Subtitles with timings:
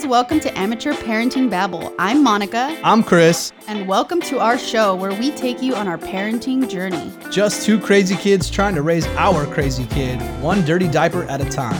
[0.00, 1.92] guys, welcome to Amateur Parenting Babble.
[1.98, 3.52] I'm Monica, I'm Chris.
[3.68, 7.12] and welcome to our show where we take you on our parenting journey.
[7.30, 11.50] Just two crazy kids trying to raise our crazy kid, one dirty diaper at a
[11.50, 11.76] time.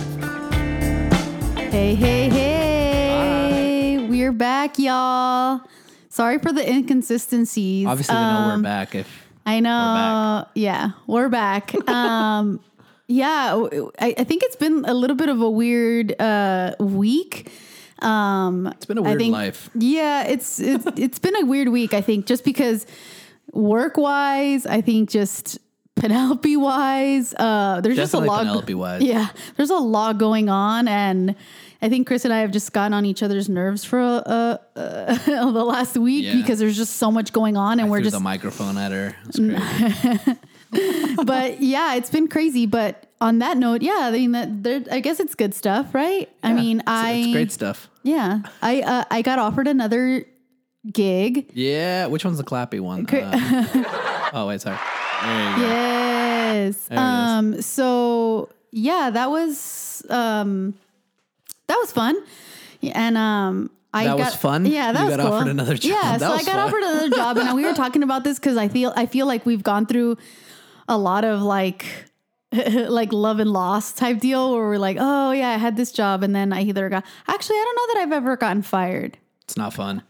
[1.70, 4.06] Hey, hey, hey.
[4.08, 5.60] We're back, y'all.
[6.10, 7.86] Sorry for the inconsistencies.
[7.86, 8.94] Obviously, they know Um, we're back.
[8.94, 10.46] If I know.
[10.54, 11.74] Yeah, we're back.
[11.88, 12.60] um,
[13.06, 13.66] yeah,
[13.98, 17.50] I think it's been a little bit of a weird uh, week.
[18.02, 19.70] Um, it's been a I weird think, life.
[19.74, 21.94] Yeah, it's it's it's been a weird week.
[21.94, 22.86] I think just because
[23.52, 25.58] work wise, I think just
[25.96, 28.40] Penelope wise, uh, there's just a lot.
[28.40, 29.02] Penelope wise.
[29.02, 31.34] Yeah, there's a lot going on, and
[31.82, 34.58] I think Chris and I have just gotten on each other's nerves for uh, uh,
[35.26, 36.36] the last week Yeah.
[36.36, 39.14] because there's just so much going on, and I we're just the microphone at her.
[41.24, 42.64] But yeah, it's been crazy.
[42.64, 46.28] But on that note, yeah, I mean that there, I guess it's good stuff, right?
[46.44, 47.89] I mean, I it's great stuff.
[48.02, 50.24] Yeah, I uh, I got offered another
[50.90, 51.50] gig.
[51.54, 53.06] Yeah, which one's the clappy one?
[53.06, 54.78] Uh, oh wait, sorry.
[55.22, 55.62] There you go.
[55.62, 56.86] Yes.
[56.86, 57.30] There it is.
[57.30, 57.62] Um.
[57.62, 60.74] So yeah, that was um,
[61.66, 62.16] that was fun,
[62.82, 63.70] and um.
[63.92, 64.66] I That got, was fun?
[64.66, 65.32] Yeah, that You was got cool.
[65.32, 65.90] offered another job?
[65.90, 66.58] Yeah, That so I got fun.
[66.60, 69.44] offered another job, and we were talking about this because I feel I feel like
[69.44, 70.16] we've gone through
[70.88, 71.84] a lot of like
[72.88, 76.22] like love and loss type deal where we're like, oh yeah, I had this job,
[76.22, 79.18] and then I either got actually I don't know that I've ever gotten fired.
[79.44, 80.02] It's not fun.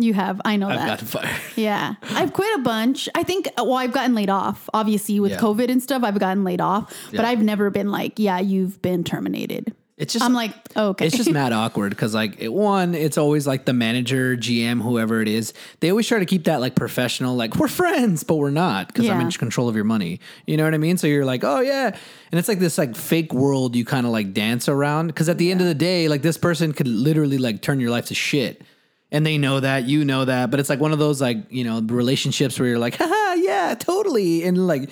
[0.00, 0.86] You have, I know I've that.
[0.86, 1.40] gotten fired.
[1.56, 3.08] Yeah, I've quit a bunch.
[3.16, 4.70] I think, well, I've gotten laid off.
[4.72, 5.38] Obviously, with Yeah.
[5.38, 6.94] COVID and stuff, I've gotten laid off.
[7.10, 7.28] But Yeah.
[7.28, 9.74] I've never been like, yeah, you've been terminated.
[9.98, 11.06] It's just I'm like, oh, okay.
[11.06, 15.20] It's just mad awkward because like it, one, it's always like the manager, GM, whoever
[15.20, 15.52] it is.
[15.80, 19.08] They always try to keep that like professional, like we're friends, but we're not because
[19.08, 20.20] I'm in control of your money.
[20.46, 20.98] You know what I mean?
[20.98, 21.96] So you're like, oh yeah,
[22.30, 25.36] and it's like this like fake world you kind of like dance around because at
[25.36, 28.14] the end of the day, like this person could literally like turn your life to
[28.14, 28.62] shit.
[29.10, 31.64] And they know that, you know that, but it's like one of those like, you
[31.64, 34.44] know, relationships where you're like, haha, yeah, totally.
[34.44, 34.90] And like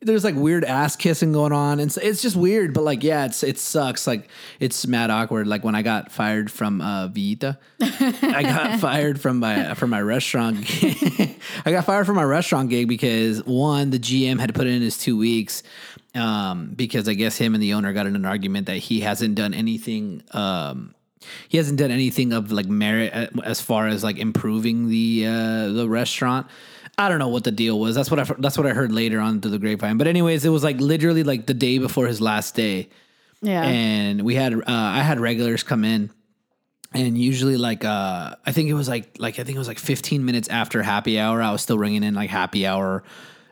[0.00, 3.24] there's like weird ass kissing going on and so it's just weird but like yeah
[3.24, 4.28] it's it sucks like
[4.60, 7.58] it's mad awkward like when i got fired from uh vita.
[7.80, 10.58] I got fired from my from my restaurant
[11.64, 14.82] i got fired from my restaurant gig because one the gm had to put in
[14.82, 15.62] his two weeks
[16.14, 19.34] um because i guess him and the owner got in an argument that he hasn't
[19.34, 20.94] done anything um
[21.48, 25.88] he hasn't done anything of like merit as far as like improving the uh the
[25.88, 26.46] restaurant
[26.98, 27.94] I don't know what the deal was.
[27.94, 29.98] That's what I that's what I heard later on through the grapevine.
[29.98, 32.88] But anyways, it was like literally like the day before his last day,
[33.42, 33.62] yeah.
[33.64, 36.10] and we had uh, I had regulars come in,
[36.94, 39.78] and usually like uh I think it was like like I think it was like
[39.78, 41.42] 15 minutes after happy hour.
[41.42, 43.02] I was still ringing in like happy hour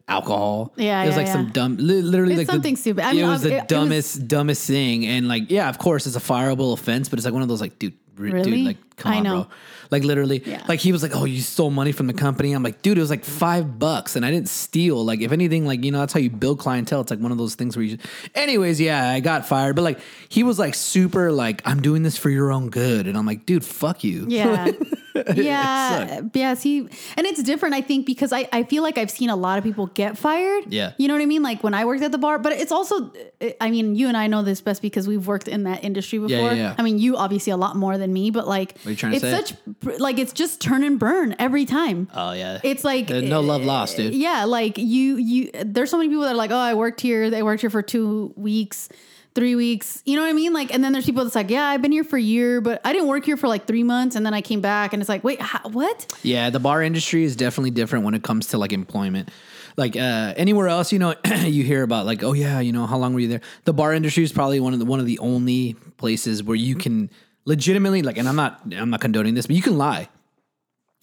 [0.08, 0.72] alcohol.
[0.76, 3.04] Yeah, it was yeah, like some dumb, li- literally It's like the- something stupid.
[3.04, 6.06] I it was the it- it was- dumbest dumbest thing, and like yeah, of course
[6.06, 7.92] it's a fireable offense, but it's like one of those like dude.
[7.92, 8.42] r- Really?
[8.42, 9.42] Dude, like, come I on, know.
[9.42, 9.50] bro.
[9.90, 10.62] Like, literally, Yeah.
[10.68, 13.00] like he was like, "Oh, you stole money from the company." I'm like, "Dude, it
[13.00, 16.12] was like five bucks, and I didn't steal." Like, if anything, like you know, that's
[16.12, 17.00] how you build clientele.
[17.02, 17.98] It's like one of those things where you.
[18.34, 22.16] Anyways, yeah, I got fired, but like he was like super like, "I'm doing this
[22.16, 24.70] for your own good," and I'm like, "Dude, fuck you." Yeah.
[25.36, 26.20] yeah.
[26.32, 26.54] Yeah.
[26.54, 29.58] See, and it's different, I think, because I, I feel like I've seen a lot
[29.58, 30.72] of people get fired.
[30.72, 30.92] Yeah.
[30.98, 31.42] You know what I mean?
[31.42, 34.16] Like when I worked at the bar, but it's also, eh, I mean, you and
[34.16, 36.36] I know this best because we've worked in that industry before.
[36.36, 36.74] yeah, yeah.
[36.78, 39.26] I mean, you obviously a lot more than me, but like, are you trying to
[39.26, 42.08] it's such, like, it's just turn and burn every time.
[42.14, 44.14] Oh yeah, It's like There's no love lost, eh, dude.
[44.14, 47.30] Yeah, like you you there's so many people that are like, "Oh, I worked here.
[47.30, 48.88] They worked here for 2 weeks,
[49.34, 50.52] 3 weeks." You know what I mean?
[50.52, 52.80] Like and then there's people that's like, "Yeah, I've been here for a year, but
[52.84, 55.08] I didn't work here for like 3 months and then I came back." And it's
[55.08, 58.58] like, "Wait, how, what?" Yeah, the bar industry is definitely different when it comes to
[58.58, 59.30] like employment.
[59.76, 62.96] Like uh, anywhere else, you know, you hear about like, oh yeah, you know, how
[62.96, 63.40] long were you there?
[63.64, 66.76] The bar industry is probably one of the one of the only places where you
[66.76, 67.10] can
[67.44, 70.08] legitimately like, and I'm not I'm not condoning this, but you can lie.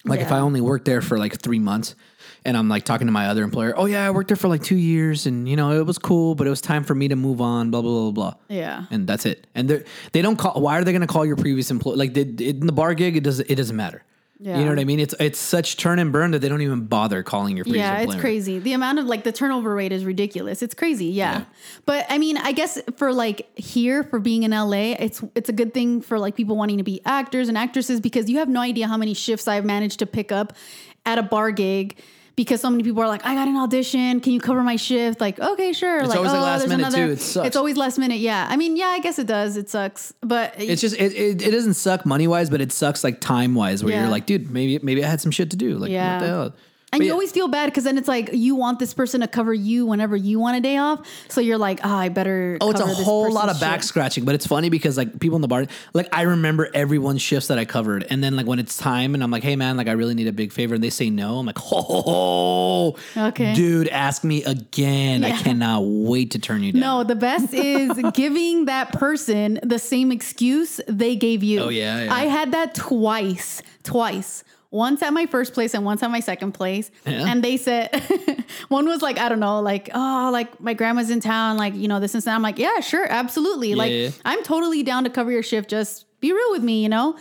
[0.04, 1.94] Like if I only worked there for like three months,
[2.44, 4.62] and I'm like talking to my other employer, oh yeah, I worked there for like
[4.62, 7.16] two years, and you know it was cool, but it was time for me to
[7.16, 8.34] move on, blah blah blah blah.
[8.48, 8.86] Yeah.
[8.90, 9.46] and that's it.
[9.54, 10.60] And they they don't call.
[10.60, 11.96] Why are they going to call your previous employer?
[11.96, 14.02] Like they, in the bar gig, it doesn't it doesn't matter.
[14.44, 14.58] Yeah.
[14.58, 14.98] You know what I mean?
[14.98, 17.98] It's it's such turn and burn that they don't even bother calling your previous Yeah,
[17.98, 18.20] it's employer.
[18.20, 18.58] crazy.
[18.58, 20.62] The amount of like the turnover rate is ridiculous.
[20.62, 21.06] It's crazy.
[21.06, 21.38] Yeah.
[21.38, 21.44] Yeah.
[21.86, 25.52] But I mean, I guess for like here for being in LA, it's it's a
[25.52, 28.58] good thing for like people wanting to be actors and actresses because you have no
[28.60, 30.54] idea how many shifts I've managed to pick up
[31.06, 32.00] at a bar gig
[32.36, 34.20] because so many people are like, I got an audition.
[34.20, 35.20] Can you cover my shift?
[35.20, 35.98] Like, okay, sure.
[36.00, 37.06] It's like, always, like, oh, last there's minute, another.
[37.08, 37.12] too.
[37.12, 37.46] It sucks.
[37.48, 38.18] It's always last minute.
[38.20, 38.46] Yeah.
[38.48, 39.56] I mean, yeah, I guess it does.
[39.56, 40.12] It sucks.
[40.22, 43.54] But It's just it, it, it doesn't suck money wise, but it sucks like time
[43.54, 44.00] wise, where Yeah.
[44.02, 45.76] you're like, dude, maybe maybe I had some shit to do.
[45.78, 46.14] Like, Yeah.
[46.14, 46.54] what the hell?
[46.92, 47.12] And you yeah.
[47.12, 50.14] always feel bad because then it's like you want this person to cover you whenever
[50.14, 51.06] you want a day off.
[51.28, 52.58] So you're like, oh, I better.
[52.60, 55.42] Oh, it's a whole lot of back scratching, but it's funny because like people in
[55.42, 58.76] the bar, like I remember everyone's shifts that I covered, and then like when it's
[58.76, 60.90] time, and I'm like, hey man, like I really need a big favor, and they
[60.90, 63.54] say no, I'm like, oh, Okay.
[63.54, 65.24] dude, ask me again.
[65.24, 66.80] I cannot wait to turn you down.
[66.80, 71.60] No, the best is giving that person the same excuse they gave you.
[71.60, 72.14] Oh, yeah, yeah.
[72.14, 74.44] I had that twice, twice.
[74.72, 76.90] Once at my first place and once at my second place.
[77.06, 77.26] Yeah.
[77.28, 78.02] And they said,
[78.68, 81.86] one was like, I don't know, like, oh, like my grandma's in town, like, you
[81.86, 82.34] know, this and that.
[82.34, 83.74] I'm like, yeah, sure, absolutely.
[83.74, 84.10] like, yeah.
[84.24, 85.70] I'm totally down to cover your shift.
[85.70, 87.16] Just be real with me, you know?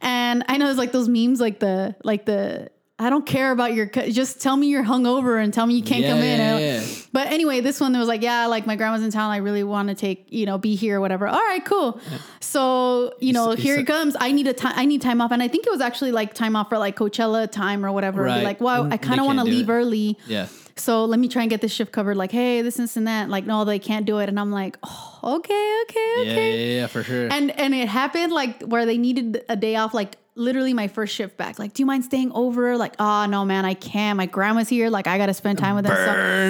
[0.00, 2.70] And I know there's like those memes, like the, like the,
[3.04, 5.82] I don't care about your, co- just tell me you're hungover and tell me you
[5.82, 6.38] can't Yeah, come in.
[6.40, 6.84] yeah, yeah.
[7.12, 9.30] but anyway, this one that was like, yeah, like my grandma's in town.
[9.30, 11.26] I really want to take, you know, be here or whatever.
[11.28, 12.00] All right, cool.
[12.40, 14.16] So, you know, here it comes.
[14.18, 14.72] I need a time.
[14.76, 16.96] I need time off, and I think it was actually like time off for like
[16.96, 18.22] Coachella time or whatever.
[18.24, 18.44] Right.
[18.44, 19.72] Like, well, And I kind of want to leave it.
[19.72, 20.18] early.
[20.26, 20.46] Yeah.
[20.76, 22.16] So let me try and get this shift covered.
[22.16, 23.28] Like, hey, this, this, and that.
[23.28, 24.28] Like, no, they can't do it.
[24.28, 26.74] And I'm like, oh, okay, okay, Yeah, okay.
[26.74, 27.28] yeah, yeah, for sure.
[27.32, 31.14] And and it happened like where they needed a day off, like literally my first
[31.14, 31.58] shift back.
[31.58, 32.76] Like, do you mind staying over?
[32.76, 34.16] Like, oh no, man, I can't.
[34.16, 34.90] My grandma's here.
[34.90, 35.94] Like, I gotta spend time with them.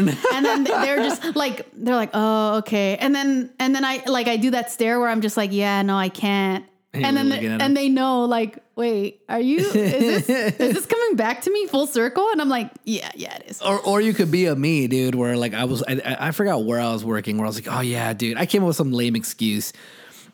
[0.08, 4.02] So- and then they're just like they're like oh okay and then and then i
[4.06, 7.16] like i do that stare where i'm just like yeah no i can't And and
[7.16, 7.74] then and them.
[7.74, 11.86] they know like wait are you is this is this coming back to me full
[11.86, 14.86] circle and i'm like yeah yeah it is Or, or you could be a me,
[14.88, 17.56] dude, where like I was, I I forgot where I was working, where I was
[17.56, 19.72] like, oh yeah, dude, I came up with some lame excuse.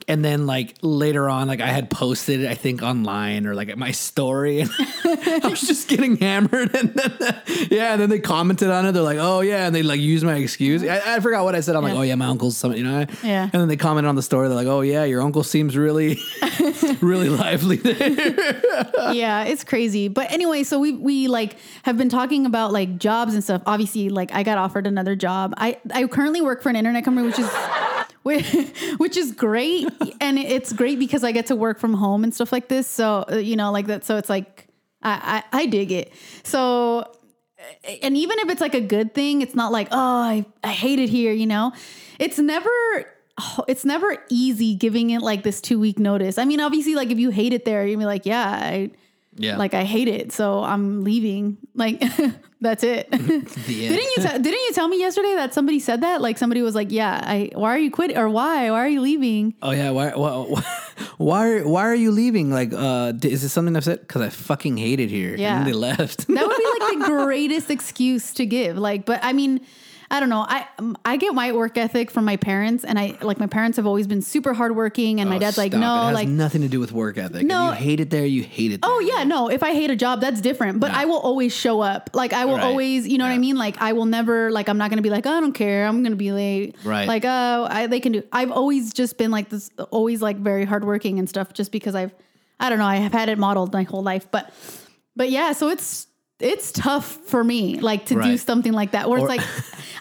[0.09, 3.69] And then like later on, like I had posted, it, I think online or like
[3.69, 4.61] at my story,
[5.05, 6.71] and I was just getting hammered.
[6.81, 8.93] And then, yeah, and then they commented on it.
[8.93, 10.83] They're like, oh yeah, and they like used my excuse.
[10.83, 11.77] I, I forgot what I said.
[11.77, 13.05] I'm like, oh yeah, my uncle's something, you know.
[13.23, 13.43] Yeah.
[13.43, 14.49] And then they commented on the story.
[14.49, 16.19] They're like, oh yeah, your uncle seems really,
[17.01, 18.63] really lively there.
[19.13, 20.09] yeah, it's crazy.
[20.09, 23.63] But anyway, so we we like have been talking about like jobs and stuff.
[23.67, 25.53] Obviously, like I got offered another job.
[25.57, 27.51] I I currently work for an internet company, which is
[28.23, 28.47] which,
[28.99, 29.89] which is great,
[30.21, 32.87] and it's great because I get to work from home and stuff like this.
[32.87, 34.05] So uh, you know, like that.
[34.05, 34.67] So it's like
[35.03, 36.13] I I, I dig it.
[36.43, 37.11] So.
[38.03, 40.99] And even if it's like a good thing, it's not like, oh, I, I hate
[40.99, 41.75] it here, you know?
[42.19, 42.71] It's never
[43.69, 46.39] it's never easy giving it like this two week notice.
[46.39, 48.91] I mean, obviously, like if you hate it there, you'd be like, yeah, I
[49.41, 49.57] Yeah.
[49.57, 51.59] like I hate it, so I'm leaving.
[51.75, 52.03] Like
[52.61, 53.11] that's it.
[53.11, 56.21] didn't you te- didn't you tell me yesterday that somebody said that?
[56.21, 59.01] Like somebody was like, yeah, I why are you quit or why why are you
[59.01, 59.55] leaving?
[59.63, 60.63] Oh yeah, why why
[61.19, 62.51] why why are you leaving?
[62.51, 64.01] Like, uh, is this something I've said?
[64.01, 65.35] Because I fucking hate it here.
[65.37, 65.59] Yeah.
[65.59, 66.27] and they left.
[66.29, 68.77] That would be like the greatest excuse to give.
[68.77, 69.61] Like, but I mean,
[70.13, 70.45] I don't know.
[70.49, 73.77] I um, I get my work ethic from my parents, and I like my parents
[73.77, 76.69] have always been super hardworking, and my Oh, dad's like, no, has like nothing to
[76.69, 77.47] do with work ethic.
[77.47, 77.71] No.
[77.71, 78.83] if you hate it there, you hate it.
[78.83, 78.91] There.
[78.91, 79.49] Oh yeah, no.
[79.49, 80.81] If I hate a job, that's different.
[80.81, 80.99] But Yeah.
[80.99, 82.11] I will always show up.
[82.13, 82.65] Like I will Right.
[82.65, 83.57] always, you know what I mean.
[83.57, 84.51] Like I will never.
[84.51, 85.87] Like I'm not gonna be like, oh, I don't care.
[85.87, 86.75] I'm gonna be late.
[86.85, 87.07] Right.
[87.07, 88.25] Like oh, I, they can do.
[88.33, 89.71] I've always just been like this.
[89.93, 91.53] Always like very hardworking and stuff.
[91.53, 92.13] Just because I've,
[92.59, 92.85] I don't know.
[92.85, 94.27] I have had it modeled my whole life.
[94.33, 94.53] But,
[95.15, 95.53] but yeah.
[95.53, 96.09] So it's
[96.41, 99.47] it's tough for me like to do something like that where Or- it's like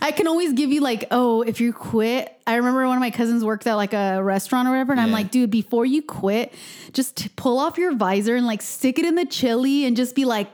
[0.02, 3.12] I can always give you like oh if you quit I remember one of my
[3.12, 6.54] cousins worked at like a restaurant or whatever and I'm like dude before you quit
[6.94, 10.16] just t- pull off your visor and like stick it in the chili and just
[10.16, 10.50] be like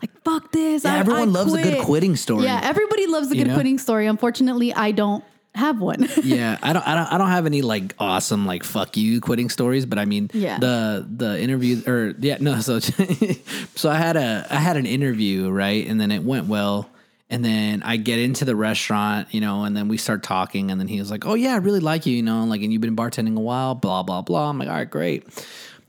[0.00, 2.44] like fuck this Yeah, I, everyone I loves a good quitting story.
[2.44, 3.54] yeah everybody loves a You good know?
[3.54, 7.46] quitting story unfortunately I don't have one yeah, I don't, I don't, I don't have
[7.46, 10.58] any like awesome like fuck you quitting stories, but I mean, Yeah.
[10.58, 15.50] the the interview or yeah, no, so so I had a I had an interview
[15.50, 16.88] right, and then it went well,
[17.30, 20.80] and then I get into the restaurant, you know, and then we start talking, and
[20.80, 22.82] then he was like, oh yeah, I really like you, you know, like, and you've
[22.82, 24.50] been bartending a while, blah blah blah.
[24.50, 25.24] I'm like, all right, great.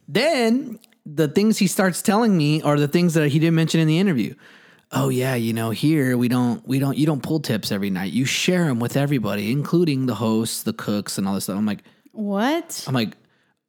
[0.08, 3.88] Then the things he starts telling me are the things that he didn't mention in
[3.88, 4.36] the interview.
[4.92, 8.14] Oh yeah, you know, here we don't we don't you don't pull tips every night.
[8.14, 11.58] You share them with everybody, including the hosts, the cooks, and all this stuff.
[11.58, 13.18] I'm like, what I'm like,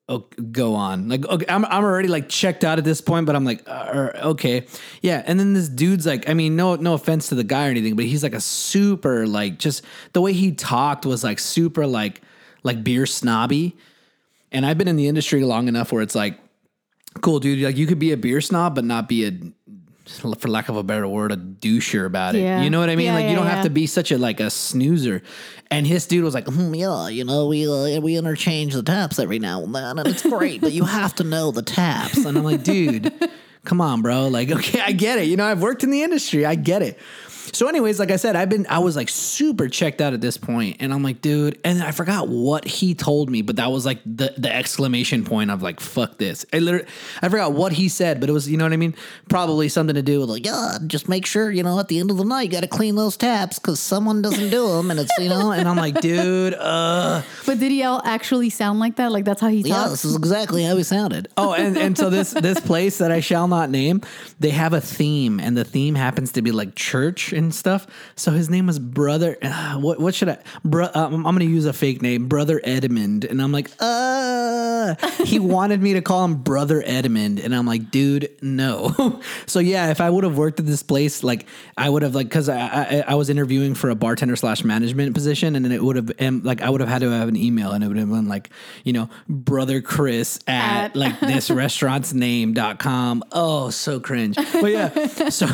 [0.09, 1.09] oh, go on.
[1.09, 4.11] Like, okay, I'm I'm already like checked out at this point, but I'm like, uh,
[4.25, 4.67] okay,
[5.03, 5.23] yeah.
[5.27, 7.97] And then this dude's like, I mean, no no offense to the guy or anything,
[7.97, 9.83] but he's like a super like just
[10.13, 12.21] the way he talked was like super like
[12.63, 13.77] like beer snobby.
[14.53, 16.39] And I've been in the industry long enough where it's like,
[17.21, 17.61] cool, dude.
[17.61, 19.33] Like you could be a beer snob, but not be a,
[20.07, 22.43] for lack of a better word, a doucher about it.
[22.43, 22.63] Yeah.
[22.63, 23.07] You know what I mean?
[23.07, 25.23] Yeah, like you don't have to be such a like a snoozer.
[25.71, 29.19] And his dude was like, "Hmm, yeah, you know, we uh, we interchange the taps
[29.19, 32.25] every now and then, and it's great, but you have to know the taps.
[32.25, 33.13] And I'm like, dude,
[33.65, 34.29] come on, bro.
[34.29, 35.27] Like, okay, I get it.
[35.27, 36.47] You know, I've worked in the industry.
[36.47, 36.99] I get it.
[37.53, 40.37] So, anyways, like I said, I've been I was like super checked out at this
[40.37, 43.87] point, and I'm like, dude, and I forgot what he told me, but that was
[43.87, 46.45] like the the exclamation point of like, fuck this.
[46.53, 46.87] I literally
[47.23, 48.95] I forgot what he said, but it was you know what I mean.
[49.29, 52.11] Probably something to do with like, yeah, just make sure you know at the end
[52.11, 55.01] of the night you got to clean those taps because someone doesn't do them, and
[55.01, 58.97] it's you know, and I'm like, dude, uh, But did he all actually sound like
[58.97, 59.13] that?
[59.13, 61.29] Like that's how he yeah, this is exactly how he sounded.
[61.37, 64.03] Oh, and, and so this this place that I shall not name,
[64.41, 67.87] they have a theme, and the theme happens to be like church and stuff.
[68.17, 69.37] So his name was Brother.
[69.41, 70.39] Uh, what what should I?
[70.65, 74.95] Bro, um, I'm gonna use a fake name, Brother Edmund, and I'm like, uh.
[75.25, 79.21] He wanted me to call him Brother Edmund, and I'm like, dude, no.
[79.47, 82.29] so yeah, if I would have worked at this place, like I would have like
[82.29, 85.83] because I, I I was interviewing for a bartender slash management position, and then it
[85.83, 87.97] would have and like I would have had to have an email, and it would
[87.97, 88.51] have been like
[88.85, 93.25] you know Brother Chris at, At- like this restaurant's name.com.
[93.33, 94.37] Oh, so cringe.
[94.37, 95.49] But yeah, so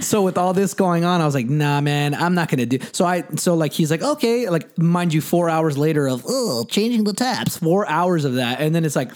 [0.00, 2.78] so with all this going on, I was like, nah, man, I'm not gonna do.
[2.92, 6.64] So I so like he's like, okay, like mind you, four hours later of oh
[6.64, 9.10] changing the taps, four hours of that, and then it's like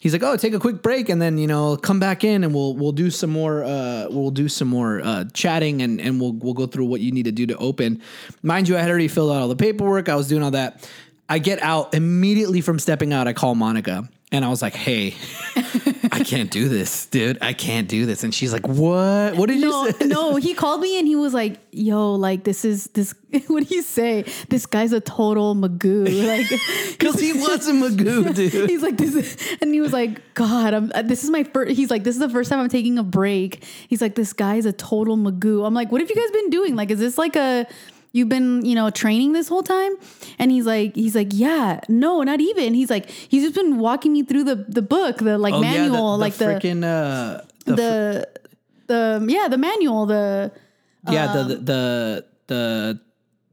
[0.00, 2.54] he's like, oh, take a quick break, and then you know come back in, and
[2.54, 6.32] we'll we'll do some more uh we'll do some more uh chatting, and and we'll
[6.32, 8.02] we'll go through what you need to do to open.
[8.42, 10.08] Mind you, I had already filled out all the paperwork.
[10.08, 10.88] I was doing all that.
[11.28, 13.28] I get out immediately from stepping out.
[13.28, 14.08] I call Monica.
[14.32, 15.16] And I was like, "Hey,
[16.20, 17.38] I can't do this, dude.
[17.40, 19.36] I can't do this." And she's like, "What?
[19.36, 22.44] What did no, you say?" no, he called me and he was like, "Yo, like
[22.44, 23.14] this is this.
[23.46, 24.24] What do you say?
[24.48, 26.04] This guy's a total magoo.
[26.26, 26.48] Like,
[26.98, 28.68] Because he was a Magoo, dude.
[28.68, 31.72] he's like this, is, and he was like, God, I'm, uh, this is my first.
[31.72, 33.64] He's like, this is the first time I'm taking a break.
[33.88, 35.64] He's like, this guy's a total magoo.
[35.64, 36.74] I'm like, what have you guys been doing?
[36.74, 37.66] Like, is this like a
[38.12, 39.92] You've been, you know, training this whole time,
[40.38, 42.74] and he's like, he's like, yeah, no, not even.
[42.74, 45.72] He's like, he's just been walking me through the the book, the like Oh, yeah,
[45.86, 48.28] manual, like the freaking uh, the, the
[48.88, 50.50] the yeah, the manual, the
[51.06, 53.00] fr- yeah, the the the.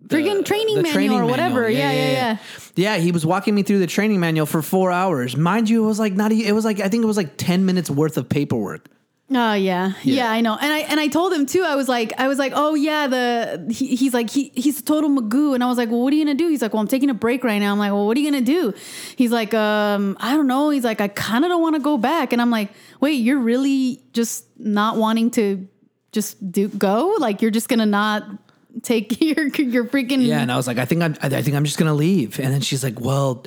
[0.01, 1.61] the freaking training manual training or whatever.
[1.61, 1.79] manual.
[1.79, 2.37] Yeah, yeah, yeah.
[2.75, 5.35] Yeah, he was walking me through the training manual for four hours.
[5.37, 6.31] Mind you, it was like not.
[6.31, 8.87] It was like I think it was like ten minutes worth of paperwork.
[9.29, 9.91] Oh yeah.
[10.03, 10.57] yeah, I know.
[10.59, 11.61] And I and I told him too.
[11.61, 14.83] I was like, I was like, oh yeah, the he, he's like he he's a
[14.83, 15.53] total magoo.
[15.53, 16.47] And I was like, well, what are you gonna do?
[16.47, 17.73] He's like, well, I'm taking a break right now.
[17.73, 18.73] I'm like, well, what are you gonna do?
[19.17, 20.69] He's like, um, I don't know.
[20.69, 22.31] He's like, I kind of don't want to go back.
[22.31, 25.67] And I'm like, wait, you're really just not wanting to
[26.13, 27.15] just do go?
[27.19, 28.23] Like you're just gonna not
[28.81, 31.65] take your your freaking Yeah, and I was like, I think I'm, I think I'm
[31.65, 32.39] just gonna leave.
[32.39, 33.43] And then she's like, well,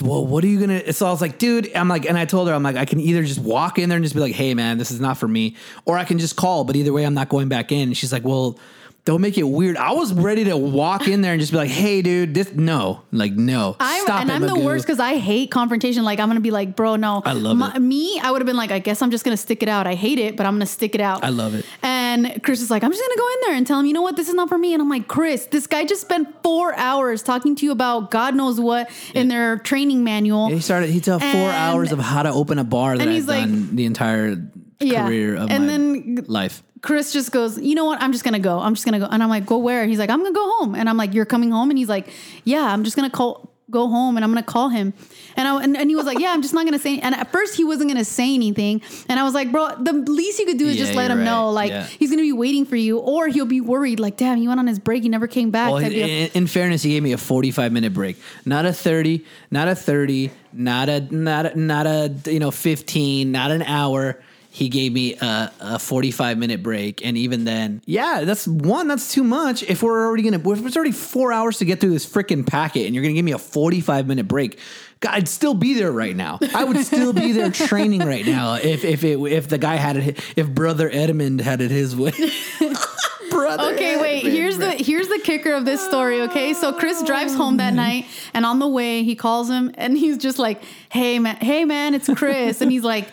[0.00, 0.92] well, what are you gonna?
[0.92, 3.00] So I was like, dude, I'm like, and I told her, I'm like, I can
[3.00, 5.28] either just walk in there and just be like, hey, man, this is not for
[5.28, 6.64] me, or I can just call.
[6.64, 7.88] But either way, I'm not going back in.
[7.88, 8.58] And she's like, well,
[9.04, 9.76] don't make it weird.
[9.76, 13.02] I was ready to walk in there and just be like, hey, dude, this no,
[13.10, 16.04] like no, I'm, stop and it, I'm the worst because I hate confrontation.
[16.04, 17.20] Like I'm gonna be like, bro, no.
[17.24, 17.80] I love it.
[17.80, 19.88] Me, I would have been like, I guess I'm just gonna stick it out.
[19.88, 21.24] I hate it, but I'm gonna stick it out.
[21.24, 21.66] I love it.
[21.82, 24.02] And Chris is like, I'm just gonna go in there and tell him, you know
[24.02, 24.72] what, this is not for me.
[24.72, 28.36] And I'm like, Chris, this guy just spent four hours talking to you about God
[28.36, 30.46] knows what in their training manual.
[30.48, 30.90] He started.
[30.90, 33.74] He took four hours of how to open a bar that and I've like- done
[33.74, 34.36] the entire
[34.78, 35.06] Yeah.
[35.06, 36.62] career of And my then- life.
[36.82, 38.02] Chris just goes, you know what?
[38.02, 38.58] I'm just gonna go.
[38.58, 39.06] I'm just gonna go.
[39.06, 39.86] And I'm like, go where?
[39.86, 40.74] He's like, I'm gonna go home.
[40.74, 41.70] And I'm like, you're coming home?
[41.70, 42.08] And he's like,
[42.44, 44.92] yeah, I'm just gonna call, go home, and I'm gonna call him.
[45.36, 46.98] And I and, and he was like, yeah, I'm just not gonna say.
[46.98, 48.82] And at first he wasn't gonna say anything.
[49.08, 51.22] And I was like, bro, the least you could do is Yeah, just let him
[51.22, 51.84] know, like Yeah.
[51.86, 54.66] he's gonna be waiting for you, or he'll be worried, like, damn, he went on
[54.66, 55.70] his break, he never came back.
[55.70, 59.68] Well, in, in fairness, he gave me a 45 minute break, not a 30, not
[59.68, 64.20] a 30, not a not a, not a you know 15, not an hour.
[64.54, 68.86] He gave me a, a 45 minute break, and even then, yeah, that's one.
[68.86, 69.62] That's too much.
[69.62, 72.84] If we're already gonna, if it's already four hours to get through this freaking packet,
[72.84, 74.58] and you're gonna give me a 45 minute break,
[75.00, 76.38] God, I'd still be there right now.
[76.54, 79.96] I would still be there training right now if if it if the guy had
[79.96, 82.12] it, if brother Edmund had it his way.
[83.30, 83.72] brother.
[83.74, 84.18] Okay, wait.
[84.18, 86.20] Edmund, Here's the here's the kicker of this story.
[86.22, 87.76] Okay, so Chris drives home that mm-hmm.
[87.76, 91.64] night, and on the way he calls him, and he's just like, "Hey man, hey
[91.64, 93.08] man, it's Chris," and he's like.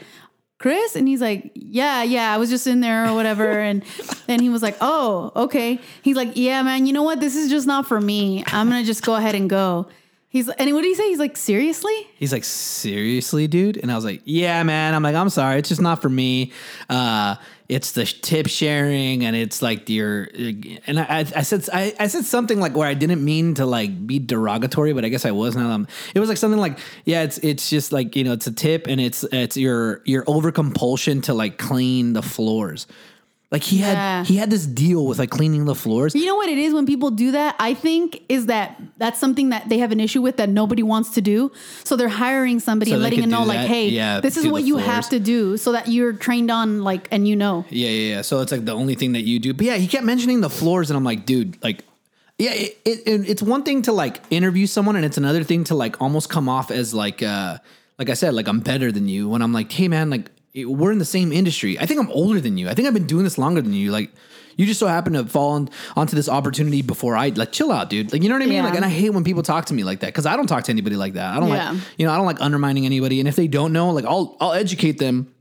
[0.60, 3.84] Chris and he's like, yeah, yeah, I was just in there or whatever, and
[4.28, 5.80] then he was like, oh, okay.
[6.04, 7.20] He's like, yeah, man, you know what?
[7.20, 8.44] This is just not for me.
[8.48, 9.88] I'm gonna just go ahead and go.
[10.32, 11.10] He's and what did he say?
[11.10, 12.08] He's like, seriously?
[12.18, 13.78] He's like, seriously, dude?
[13.78, 14.94] And I was like, yeah, man.
[14.94, 15.58] I'm like, I'm sorry.
[15.58, 16.52] It's just not for me.
[16.88, 17.36] Uh,
[17.70, 20.28] it's the tip sharing and it's like your,
[20.88, 24.08] and I, I said, I, I said something like where I didn't mean to like
[24.08, 25.70] be derogatory, but I guess I was now.
[25.70, 28.52] Um, it was like something like, yeah, it's, it's just like, you know, it's a
[28.52, 32.88] tip and it's, it's your, your over compulsion to like clean the floors.
[33.52, 34.18] Like he Yeah.
[34.20, 36.14] had he had this deal with like cleaning the floors.
[36.14, 37.56] You know what it is when people do that?
[37.60, 41.10] I think is that that's something that they have an issue with that nobody wants
[41.12, 41.52] to do.
[41.84, 44.48] So they're hiring somebody So and letting them know, do like, hey, Yeah, this is
[44.48, 44.86] what you floors.
[44.92, 47.66] have to do, so that you're trained on, like, and you know.
[47.72, 48.22] Yeah, yeah, yeah.
[48.22, 49.54] So it's like the only thing that you do.
[49.56, 51.84] But yeah, he kept mentioning the floors, and I'm like, dude, like,
[52.38, 55.64] yeah, it, it, it- it's one thing to like interview someone, and it's another thing
[55.66, 57.58] to like almost come off as like, uh,
[57.98, 59.28] like I said, like I'm better than you.
[59.28, 61.78] When I'm like, hey man, like we're in the same industry.
[61.80, 62.70] I think I'm older than you.
[62.70, 63.92] I think I've been doing this longer than you.
[63.92, 64.12] Like.
[64.58, 67.90] You just so happen to fall on, onto this opportunity before I like chill out,
[67.90, 68.12] dude.
[68.12, 68.56] Like you know what I mean?
[68.56, 68.66] Yeah.
[68.66, 70.66] Like, and I hate when people talk to me like that because I don't talk
[70.66, 71.34] to anybody like that.
[71.34, 71.72] I don't Yeah.
[71.72, 73.22] like, you know, I don't like undermining anybody.
[73.22, 75.34] And if they don't know, like I'll I'll educate them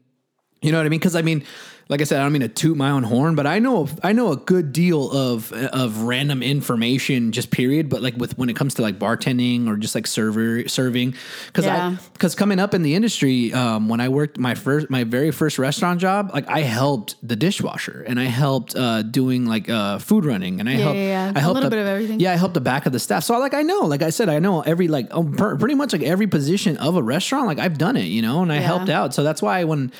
[0.62, 0.98] you know what I mean?
[0.98, 1.44] Because I mean,
[1.90, 4.12] like I said, I don't mean to toot my own horn, but I know I
[4.12, 7.88] know a good deal of of random information, just period.
[7.88, 11.14] But like with when it comes to like bartending or just like server serving,
[11.46, 11.96] because Yeah.
[11.96, 15.30] I because coming up in the industry, um, when I worked my first my very
[15.30, 19.98] first restaurant job, like I helped the dishwasher and I helped uh, doing like uh,
[19.98, 21.32] food running and I helped yeah, yeah.
[21.34, 22.20] I A helped little the- bit of everything.
[22.20, 23.24] Yeah, I helped the back of the staff.
[23.24, 25.94] So like I know, like I said, I know every like um, per- pretty much
[25.94, 27.46] like every position of a restaurant.
[27.46, 28.60] Like I've done it, you know, and I Yeah.
[28.62, 29.14] helped out.
[29.14, 29.90] So that's why when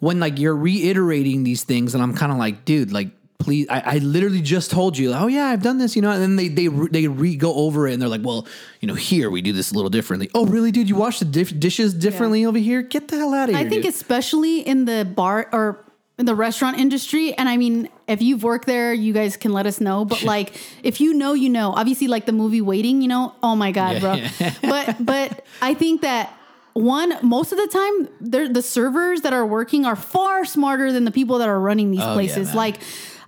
[0.00, 3.80] when like you're reiterating these things, and I'm kind of like, dude, like please, I,
[3.80, 6.48] I literally just told you, oh yeah, I've done this, you know, and then they
[6.48, 8.46] they they re go over it, and they're like, well,
[8.80, 10.30] you know, here we do this a little differently.
[10.34, 10.88] Oh really, dude?
[10.88, 12.82] You wash the dif- dishes differently over here?
[12.82, 13.64] Get the hell out of here!
[13.64, 13.94] I think dude.
[13.94, 15.84] especially in the bar or
[16.18, 19.66] in the restaurant industry, and I mean, if you've worked there, you guys can let
[19.66, 20.04] us know.
[20.04, 21.72] But like, if you know, you know.
[21.72, 23.34] Obviously, like the movie Waiting, you know.
[23.42, 24.24] Oh my god, bro.
[24.62, 26.32] but but I think that
[26.74, 31.04] one most of the time, they're, the servers that are working are far smarter than
[31.04, 32.48] the people that are running these Oh, places.
[32.48, 32.56] man.
[32.56, 32.76] like,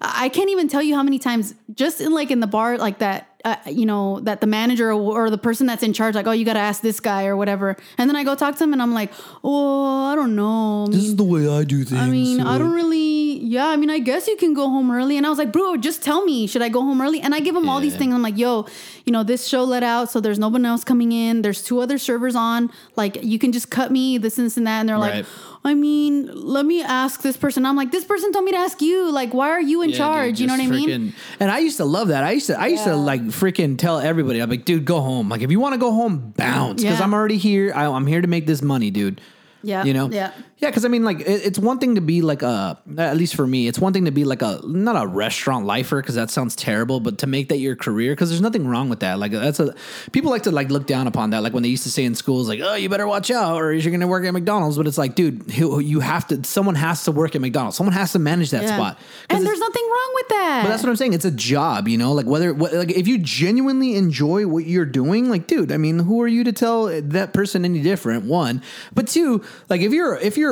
[0.01, 2.99] I can't even tell you how many times just in like in the bar like
[2.99, 3.36] that.
[3.47, 6.45] Uh, you know that the manager or, the person that's in charge, like, oh, you
[6.45, 8.83] got to ask this guy or whatever, and then I go talk to him, and
[8.83, 9.11] I'm like,
[9.45, 10.87] oh, I don't know.
[10.87, 12.01] I this mean, is the way I do things.
[12.01, 13.39] I mean, I don't really.
[13.39, 15.17] Yeah, I mean, I guess you can go home early.
[15.17, 17.21] And I was like, bro, just tell me, should I go home early?
[17.21, 18.13] And I give him all these things.
[18.13, 18.67] I'm like, yo,
[19.05, 21.43] you know, this show let out, so there's no one else coming in.
[21.43, 22.71] There's two other servers on.
[22.97, 24.81] Like, you can just cut me this and this and that.
[24.81, 25.17] And they're Right.
[25.25, 25.27] like,
[25.65, 27.67] I mean, let me ask this person.
[27.67, 29.11] I'm like, this person told me to ask you.
[29.11, 30.31] Like, why are you in Yeah, charge?
[30.31, 31.13] dude, you know what I mean?
[31.41, 32.23] And I used to love that.
[32.25, 35.29] I used to, I used to like freaking tell everybody, I'm like, dude, go home.
[35.29, 37.05] Like, if you want to go home, bounce, because Yeah.
[37.05, 37.73] I'm already here.
[37.75, 39.21] I, I'm here to make this money, dude.
[39.63, 40.31] Yeah, you know, yeah.
[40.59, 40.69] Yeah.
[40.71, 43.47] Because I mean, like, it, it's one thing to be like a, at least for
[43.47, 46.57] me, it's one thing to be like a not a restaurant lifer because that sounds
[46.57, 49.19] terrible, but to make that your career because there's nothing wrong with that.
[49.19, 49.75] Like, that's a
[50.13, 51.43] people like to like look down upon that.
[51.43, 53.73] Like when they used to say in schools, like, oh, you better watch out or
[53.73, 54.77] you're gonna work at McDonald's.
[54.77, 56.43] But it's like, dude, you have to.
[56.45, 57.77] Someone has to work at McDonald's.
[57.77, 58.77] Someone has to manage that Yeah.
[58.77, 58.99] spot.
[59.31, 60.63] And there's nothing wrong with that.
[60.63, 61.13] but that's what I'm saying.
[61.13, 62.13] It's a job, you know.
[62.13, 65.99] Like whether what, like if you genuinely enjoy what you're doing, like dude, I mean,
[65.99, 68.25] who are you to tell that person any different?
[68.25, 68.63] One,
[68.95, 70.46] but two, like if you're if you're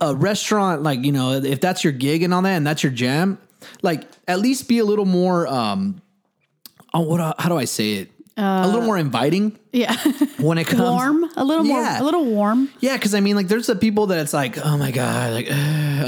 [0.00, 2.92] a restaurant, like you know, if that's your gig and all that, and that's your
[2.92, 3.38] jam,
[3.82, 5.46] like at least be a little more.
[5.46, 6.00] um
[6.92, 7.40] Oh, what?
[7.40, 8.10] How do I say it?
[8.36, 9.94] A little more inviting yeah.
[10.38, 11.24] when it comes warm.
[11.36, 12.00] A little more, Yeah.
[12.00, 12.70] a little warm.
[12.80, 15.50] yeah, because I mean, like, there's the people that it's like, oh my god, like
[15.50, 15.54] uh,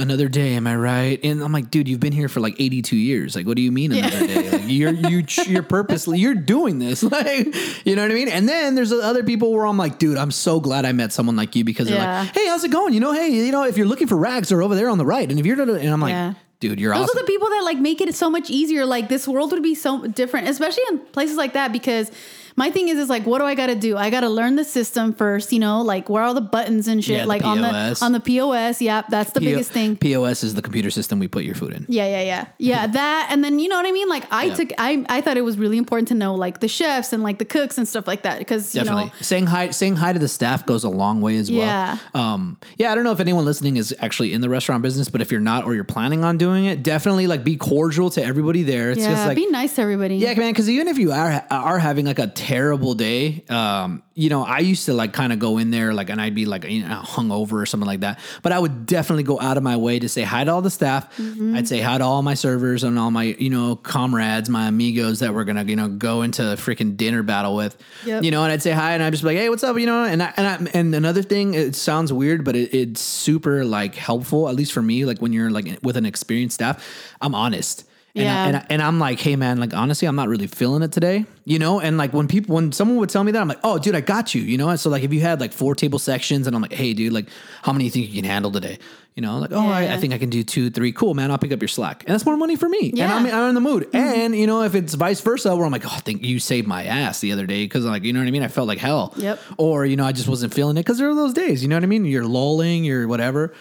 [0.00, 1.20] another day, am I right?
[1.22, 3.36] And I'm like, dude, you've been here for like 82 years.
[3.36, 4.50] Like, what do you mean another day?
[4.50, 7.54] Like, you're you you're purposely you're doing this, like,
[7.86, 8.28] you know what I mean?
[8.28, 11.36] And then there's other people where I'm like, dude, I'm so glad I met someone
[11.36, 12.20] like you because they're Yeah.
[12.22, 12.94] like, hey, how's it going?
[12.94, 15.06] You know, hey, you know, if you're looking for rags, they're over there on the
[15.06, 16.34] right, and if you're, and I'm like, Yeah.
[16.62, 17.18] Dude, you're Those awesome.
[17.18, 18.86] are the people that like make it so much easier.
[18.86, 21.72] Like this world would be so different, especially in places like that.
[21.72, 22.10] Because
[22.56, 23.96] my thing is, is like, what do I got to do?
[23.96, 25.52] I got to learn the system first.
[25.52, 27.16] You know, like where are all the buttons and shit?
[27.16, 28.80] Yeah, the like on the on the POS.
[28.82, 29.96] Yeah, that's the P- biggest thing.
[29.96, 31.86] POS is the computer system we put your food in.
[31.88, 32.86] Yeah, yeah, yeah, yeah.
[32.92, 34.08] That and then you know what I mean.
[34.08, 34.54] Like I Yeah.
[34.54, 37.38] took, I I thought it was really important to know like the chefs and like
[37.38, 40.18] the cooks and stuff like that because you Definitely know saying hi, saying hi to
[40.18, 41.60] the staff goes a long way as well.
[41.60, 41.98] Yeah.
[42.14, 42.92] Um, yeah.
[42.92, 45.40] I don't know if anyone listening is actually in the restaurant business, but if you're
[45.40, 48.90] not or you're planning on doing it, definitely like be cordial to everybody there.
[48.90, 50.16] It's yeah, just like be nice to everybody.
[50.16, 50.52] yeah, man.
[50.52, 54.58] Because even if you are are having like a terrible day, um, you know, I
[54.58, 57.00] used to like kind of go in there like, and I'd be like, you know,
[57.02, 58.18] hungover or something like that.
[58.42, 60.70] But I would definitely go out of my way to say hi to all the
[60.70, 61.16] staff.
[61.16, 61.56] Mm-hmm.
[61.56, 65.20] I'd say hi to all my servers and all my, you know, comrades, my amigos
[65.20, 67.76] that we're gonna, you know, go into a freaking dinner battle with.
[68.04, 68.22] Yep.
[68.22, 69.78] You know, and I'd say hi, and I'd just be like, hey, what's up?
[69.78, 73.00] You know, and I, and I, and another thing, it sounds weird, but it, it's
[73.00, 75.06] super like helpful, at least for me.
[75.06, 76.86] Like when you're like with an experienced staff,
[77.20, 77.88] I'm honest.
[78.14, 78.42] And, Yeah.
[78.42, 80.92] I, and, I, and I'm like, hey man, like honestly, I'm not really feeling it
[80.92, 81.80] today, you know.
[81.80, 84.02] And like when people, when someone would tell me that, I'm like, oh, dude, I
[84.02, 84.68] got you, you know.
[84.68, 87.12] And so like if you had like four table sections, and I'm like, hey, dude,
[87.12, 87.28] like
[87.62, 88.78] how many do you think you can handle today?
[89.14, 90.90] You know, like oh, I, I think I can do two, three.
[90.92, 92.92] Cool, man, I'll pick up your slack, and that's more money for me.
[92.92, 93.84] And I'm, I'm in the mood.
[93.84, 93.96] Mm-hmm.
[93.96, 96.66] And you know, if it's vice versa, where I'm like, oh, I think you saved
[96.66, 98.78] my ass the other day because like you know what I mean, I felt like
[98.78, 99.12] hell.
[99.16, 99.38] Yep.
[99.58, 101.62] Or you know, I just wasn't feeling it because there are those days.
[101.62, 102.06] You know what I mean?
[102.06, 103.52] You're lolling, you're whatever.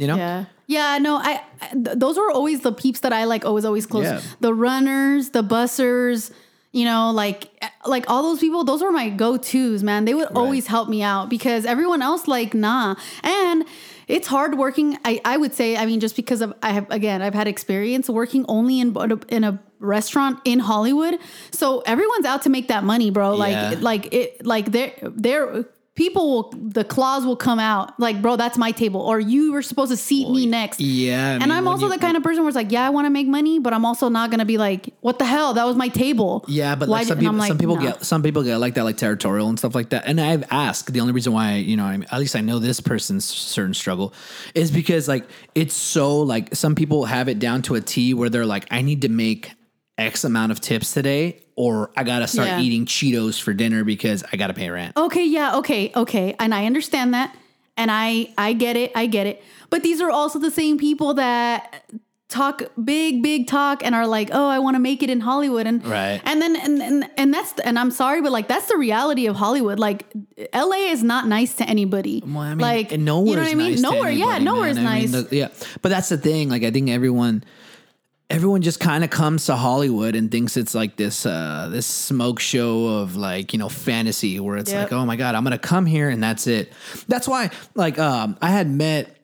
[0.00, 0.16] You know?
[0.16, 0.44] Yeah.
[0.66, 3.86] Yeah, no, I, I th- those were always the peeps that I like always always
[3.86, 4.04] close.
[4.04, 4.20] Yeah.
[4.38, 6.30] The runners, the bussers,
[6.72, 10.04] you know, like eh, like all those people, those were my go-tos, man.
[10.04, 12.94] They would always help me out because everyone else like nah.
[13.24, 13.64] And
[14.06, 14.96] it's hard working.
[15.04, 18.08] I, I would say, I mean, just because of I have again, I've had experience
[18.08, 18.96] working only in
[19.28, 21.18] in a restaurant in Hollywood.
[21.50, 23.34] So everyone's out to make that money, bro.
[23.34, 23.74] Like Yeah.
[23.80, 25.64] like it like they're they're
[26.00, 26.44] people will
[26.78, 29.96] the claws will come out like bro that's my table or you were supposed to
[29.96, 31.16] seat me next Yeah.
[31.16, 32.90] I and mean, i'm also you- the kind of person where it's like yeah i
[32.90, 35.64] want to make money but i'm also not gonna be like what the hell that
[35.66, 38.42] was my table Yeah, but like some people, I'm some people "No." get some people
[38.42, 40.02] get like that, like territorial and stuff like that.
[40.06, 42.58] And I've asked the only reason why you know, I mean, at least I know
[42.58, 44.12] this person's certain struggle
[44.54, 48.28] is because like it's so like some people have it down to a T where
[48.30, 49.52] they're like, I need to make
[49.98, 52.60] X amount of tips today, or I gotta start Yeah.
[52.64, 54.96] eating Cheetos for dinner because I gotta pay rent.
[54.96, 57.28] okay yeah okay okay and i understand that
[57.76, 59.36] and i i get it i get it
[59.72, 61.84] but these are also the same people that
[62.28, 65.66] talk big big talk and are like oh i want to make it in hollywood
[65.66, 66.20] and Right.
[66.24, 69.34] and then and, and and that's and i'm sorry but like that's the reality of
[69.36, 70.06] hollywood like
[70.54, 73.50] la is not nice to anybody Well, I mean, like and nowhere's you know what
[73.50, 74.86] i mean nice nowhere yeah nowhere's man.
[74.86, 75.48] I nice mean, the- yeah,
[75.82, 76.48] but that's the thing.
[76.48, 77.42] Like, I think everyone,
[78.30, 82.40] everyone just kind of comes to Hollywood and thinks it's like this, uh, this smoke
[82.40, 84.84] show of like you know fantasy where it's Yep.
[84.84, 86.72] like, oh my god, I'm gonna come here and that's it.
[87.08, 89.16] That's why, like, um, I had met.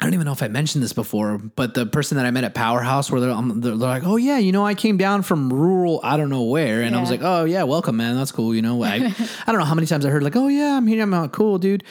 [0.00, 2.42] I don't even know if I mentioned this before, but the person that I met
[2.42, 5.22] at Powerhouse, where they're, um, they're, they're like, "Oh yeah, you know, I came down
[5.22, 8.32] from rural, I don't know where," and I was like, "Oh yeah, welcome, man, that's
[8.32, 8.96] cool." You know, I,
[9.46, 11.30] I don't know how many times I heard like, "Oh yeah, I'm here, I'm out,
[11.32, 11.84] cool, dude,"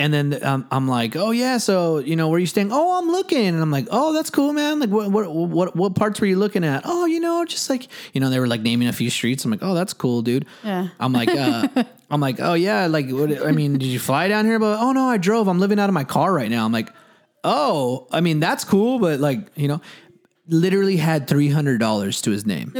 [0.00, 3.08] and then um, I'm like, "Oh yeah, so you know, where you staying?" "Oh, I'm
[3.08, 4.80] looking," and I'm like, "Oh, that's cool, man.
[4.80, 7.86] Like, what what what what parts were you looking at?" "Oh, you know, just like
[8.14, 10.46] you know, they were like naming a few streets." I'm like, "Oh, that's cool, dude."
[10.64, 10.88] Yeah.
[10.98, 11.68] I'm like, uh,
[12.10, 14.58] I'm like, oh yeah, like, what, I mean, did you fly down here?
[14.58, 15.48] But oh no, I drove.
[15.48, 16.64] I'm living out of my car right now.
[16.64, 16.90] I'm like,
[17.44, 19.82] oh, I mean, that's cool, but like, you know,
[20.48, 22.72] literally had three hundred dollars to his name,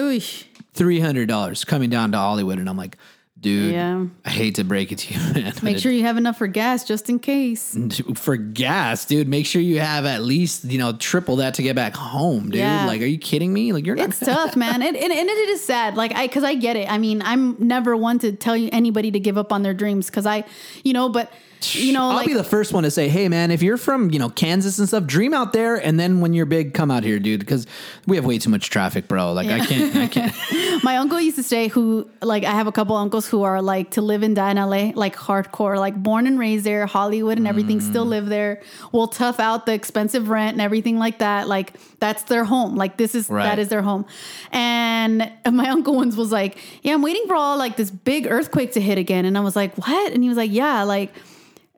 [0.72, 2.96] three hundred dollars coming down to Hollywood, and I'm like,
[3.40, 4.06] dude, Yeah.
[4.24, 5.52] I hate to break it to you, man.
[5.62, 7.76] make sure you have enough for gas just in case
[8.14, 9.28] for gas, dude.
[9.28, 12.56] Make sure you have at least you know triple that to get back home, dude.
[12.60, 12.86] Yeah.
[12.86, 13.72] Like, are you kidding me?
[13.72, 14.08] Like, you're not.
[14.08, 15.96] It's tough, man, and, and and it is sad.
[15.96, 16.90] Like I, because I get it.
[16.90, 20.06] I mean, I'm never one to tell you anybody to give up on their dreams,
[20.06, 20.44] because I,
[20.84, 21.32] you know, but
[21.74, 24.10] you know, I'll like be the first one to say, "Hey, man, if you're from
[24.10, 27.04] you know Kansas and stuff, dream out there, and then when you're big, come out
[27.04, 27.66] here, dude, because
[28.06, 29.32] we have way too much traffic, bro.
[29.32, 30.34] Like, I can't, I can't.
[30.84, 33.90] my uncle used to say, who like I have a couple uncles who are like
[33.92, 37.46] to live and die in LA, like hardcore, like born and raised there, Hollywood and
[37.46, 38.08] everything, still Mm.
[38.10, 38.60] live there.
[38.92, 41.48] Will tough out the expensive rent and everything like that.
[41.48, 42.76] Like that's their home.
[42.76, 43.44] Like this is Right.
[43.44, 44.06] that is their home.
[44.52, 48.72] And my uncle once was like, "Yeah, I'm waiting for all like this big earthquake
[48.72, 51.12] to hit again." And I was like, "What?" And he was like, "Yeah, like."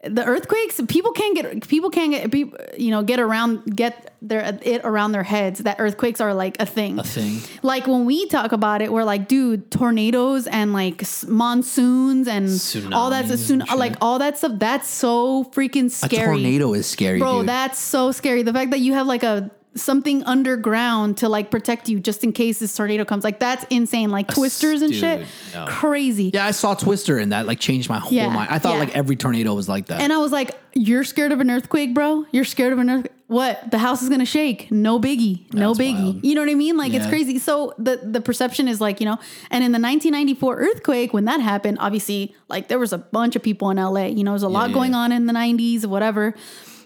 [0.05, 4.59] The earthquakes people can't get people can't get people you know get around get their
[4.63, 7.39] it around their heads that earthquakes are like a thing A thing.
[7.63, 12.47] like when we talk about it we're like dude tornadoes and like monsoons and
[12.93, 16.73] all that's a Tsunamis soon like all that stuff that's so freaking scary A tornado
[16.75, 17.49] is scary, bro dude.
[17.49, 21.89] that's so scary the fact that you have like a something underground to like protect
[21.89, 25.27] you just in case this tornado comes like that's insane like twisters and dude, shit
[25.55, 25.65] no.
[25.67, 28.49] crazy yeah, I saw Twister, and that like changed my whole Yeah, mind.
[28.51, 28.81] I thought yeah.
[28.81, 30.01] like every tornado was like that.
[30.01, 32.27] And I was like, "You're scared of an earthquake, bro?
[32.33, 33.13] You're scared of an earthquake?
[33.27, 33.71] What?
[33.71, 34.71] The house is gonna shake?
[34.71, 36.13] No biggie, no That's biggie.
[36.15, 36.25] wild.
[36.25, 36.77] You know what I mean?
[36.77, 37.39] Like it's crazy.
[37.39, 39.19] So the the perception is like you know.
[39.51, 43.43] And in the 1994 earthquake, when that happened, obviously, like there was a bunch of
[43.43, 44.07] people in LA.
[44.07, 44.75] You know, there's a lot yeah.
[44.75, 46.35] going on in the 90s, whatever.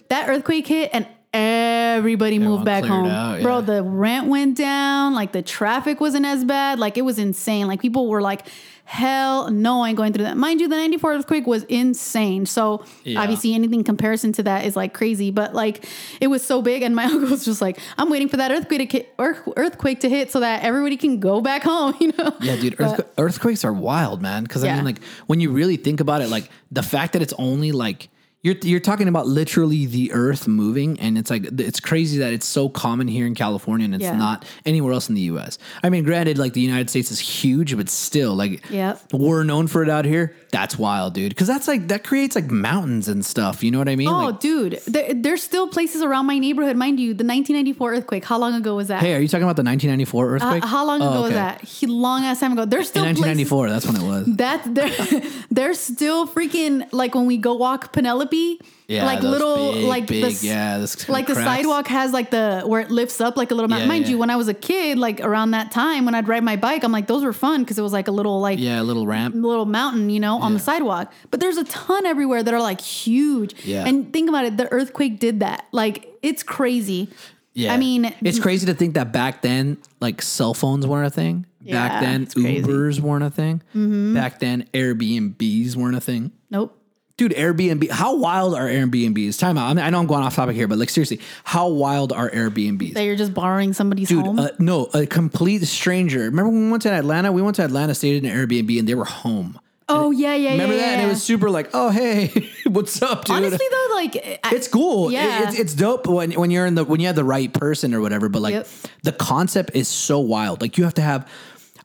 [0.09, 1.05] That earthquake hit and.
[1.33, 3.61] Everybody moved back home, out, bro.
[3.61, 5.13] The rent went down.
[5.13, 6.79] Like the traffic wasn't as bad.
[6.79, 7.67] Like it was insane.
[7.67, 8.47] Like people were like,
[8.85, 12.45] "Hell no, I ain't going through that." Mind you, the '94 earthquake was insane.
[12.45, 13.21] So Yeah.
[13.21, 15.29] obviously, anything comparison to that is like crazy.
[15.31, 15.85] But like,
[16.21, 18.89] it was so big, and my uncle was just like, "I'm waiting for that earthquake
[18.89, 22.35] to hit, earthquake to hit, so that everybody can go back home." You know?
[22.41, 24.43] Yeah, dude, But- earthquakes are wild, man.
[24.43, 24.75] Because I Yeah.
[24.77, 28.09] mean, like when you really think about it, like the fact that it's only like
[28.43, 32.45] you're you're talking about literally the earth moving, and it's like it's crazy that it's
[32.45, 34.15] so common here in California and it's Yeah.
[34.15, 35.57] not anywhere else in the U.S.
[35.83, 38.63] I mean, granted, like the United States is huge, but still, like
[39.11, 40.35] we're known for it out here.
[40.51, 41.29] That's wild, dude.
[41.29, 43.63] Because that's like that creates like mountains and stuff.
[43.63, 44.07] You know what I mean?
[44.07, 47.07] Oh, Like, dude, there, there's still places around my neighborhood, mind you.
[47.13, 48.23] The 1994 earthquake.
[48.25, 49.01] How long ago was that?
[49.01, 50.63] hey, are you talking about the 1994 Uh, earthquake?
[50.63, 51.61] how long Oh, ago was that?
[51.61, 52.65] He, long ass time ago.
[52.65, 54.35] There's still In places 1994, that's when it was.
[54.37, 58.61] that there, there's still freaking like when we go walk Penelope.
[58.87, 62.63] Yeah, like little big, like big, the yeah, this like the sidewalk has like the
[62.65, 63.87] where it lifts up like a little mountain.
[63.89, 64.11] Yeah, Mind yeah.
[64.11, 66.85] you, when I was a kid, like around that time when I'd ride my bike,
[66.85, 69.05] I'm like those were fun because it was like a little like Yeah, a little
[69.05, 69.35] ramp.
[69.35, 71.11] little mountain, you know, on the sidewalk.
[71.31, 73.55] But there's a ton everywhere that are like huge.
[73.65, 73.85] Yeah.
[73.85, 75.65] And think about it, the earthquake did that.
[75.73, 77.09] Like it's crazy.
[77.53, 77.73] Yeah.
[77.73, 81.45] I mean, it's crazy to think that back then, like cell phones weren't a thing.
[81.59, 82.61] back Yeah, then, crazy.
[82.61, 82.69] Mm-hmm.
[82.71, 83.63] Ubers weren't a thing.
[83.73, 84.13] Hmm.
[84.13, 86.31] Back then, Airbnbs weren't a thing.
[86.49, 86.75] nope.
[87.17, 89.39] Dude, Airbnb, how wild are Airbnbs?
[89.39, 89.71] Time out.
[89.71, 92.29] I, mean, I know I'm going off topic here, but like seriously, how wild are
[92.29, 92.93] Airbnbs?
[92.93, 94.37] That you're just borrowing somebody's Dude, home.
[94.37, 96.19] uh, no, a complete stranger.
[96.19, 97.31] Remember when we went to Atlanta?
[97.31, 99.59] We went to Atlanta, stayed in an Airbnb, and they were home.
[99.89, 100.81] oh yeah, yeah, Remember yeah.
[100.81, 100.87] that?
[100.89, 100.93] yeah.
[100.99, 103.35] And it was super like, oh hey, what's up, dude?
[103.37, 105.09] honestly though, like I- it's cool.
[105.09, 105.47] It- Yeah.
[105.49, 107.99] it's, it's dope when when you're in the when you have the right person or
[108.01, 108.29] whatever.
[108.29, 108.67] But like Yep.
[109.01, 110.61] the concept is so wild.
[110.61, 111.27] Like you have to have.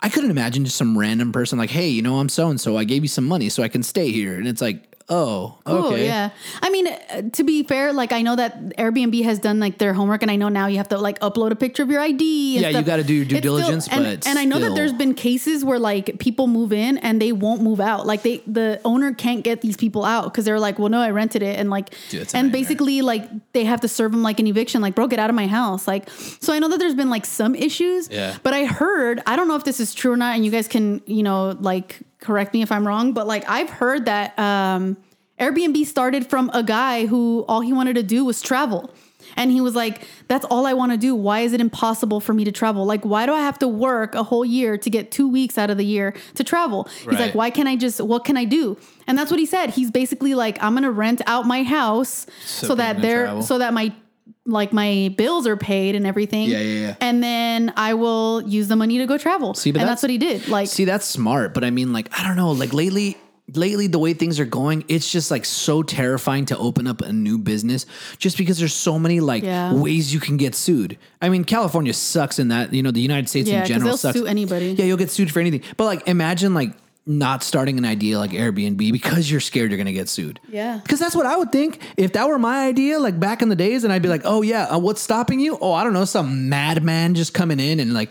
[0.05, 2.77] I couldn't imagine just some random person like, hey, you know, I'm so and so.
[2.77, 5.87] I gave you some money so I can stay here, and it's like, oh, Cool,
[5.87, 6.31] okay, yeah.
[6.63, 9.93] I mean, uh, to be fair, like I know that Airbnb has done like their
[9.95, 12.57] homework, and I know now you have to like upload a picture of your ID.
[12.57, 12.87] And Yeah, you stuff.
[12.87, 15.15] gotta do your due It's still- diligence, and, but and I know that there's been
[15.15, 18.07] cases where like people move in and they won't move out.
[18.07, 21.11] Like they, the owner can't get these people out because they're like, well, no, I
[21.11, 24.47] rented it, and like, Dude, and basically like they have to serve them like an
[24.47, 24.81] eviction.
[24.81, 25.87] Like, bro, get out of my house.
[25.87, 26.09] Like,
[26.41, 28.09] so I know that there's been like some issues.
[28.11, 28.37] Yeah.
[28.43, 30.67] But I heard, I don't know if this is true or not, and you guys
[30.69, 34.97] can, you know, like correct me if I'm wrong, but like I've heard that um,
[35.39, 38.91] Airbnb started from a guy who all he wanted to do was travel.
[39.37, 41.15] And he was like, that's all I want to do.
[41.15, 42.85] Why is it impossible for me to travel?
[42.85, 45.71] Like, why do I have to work a whole year to get two weeks out
[45.71, 46.89] of the year to travel?
[47.09, 48.77] He's like, why can't I just, what can I do?
[49.07, 49.71] And that's what he said.
[49.71, 53.43] He's basically like, I'm going to rent out my house so, So that they're, travel.
[53.43, 53.95] so that my,
[54.45, 56.49] like my bills are paid and everything.
[56.49, 56.97] Yeah, yeah, yeah.
[57.01, 59.55] And then I will use the money to go travel.
[59.55, 60.49] See, but and that's- that's, what he did.
[60.49, 63.17] Like, See, that's smart, but I mean, like, I don't know, like lately,
[63.55, 67.13] lately the way things are going, it's just like so terrifying to open up a
[67.13, 67.87] new business
[68.19, 69.75] just because there's so many like Yeah.
[69.75, 70.99] ways you can get sued.
[71.21, 73.97] I mean, California sucks in that, you know, the United States Yeah, in general they'll
[73.99, 74.19] sucks.
[74.19, 74.73] sue anybody.
[74.73, 75.63] Yeah, you'll get sued for anything.
[75.77, 76.73] But like, imagine like
[77.05, 80.39] not starting an idea like Airbnb because you're scared you're gonna get sued.
[80.49, 80.79] Yeah.
[80.83, 83.57] Because that's what I would think if that were my idea, like back in the
[83.57, 85.59] days, and I'd be like, oh yeah, uh, what's stopping you?
[85.61, 88.11] Oh, I don't know, some madman just coming in and like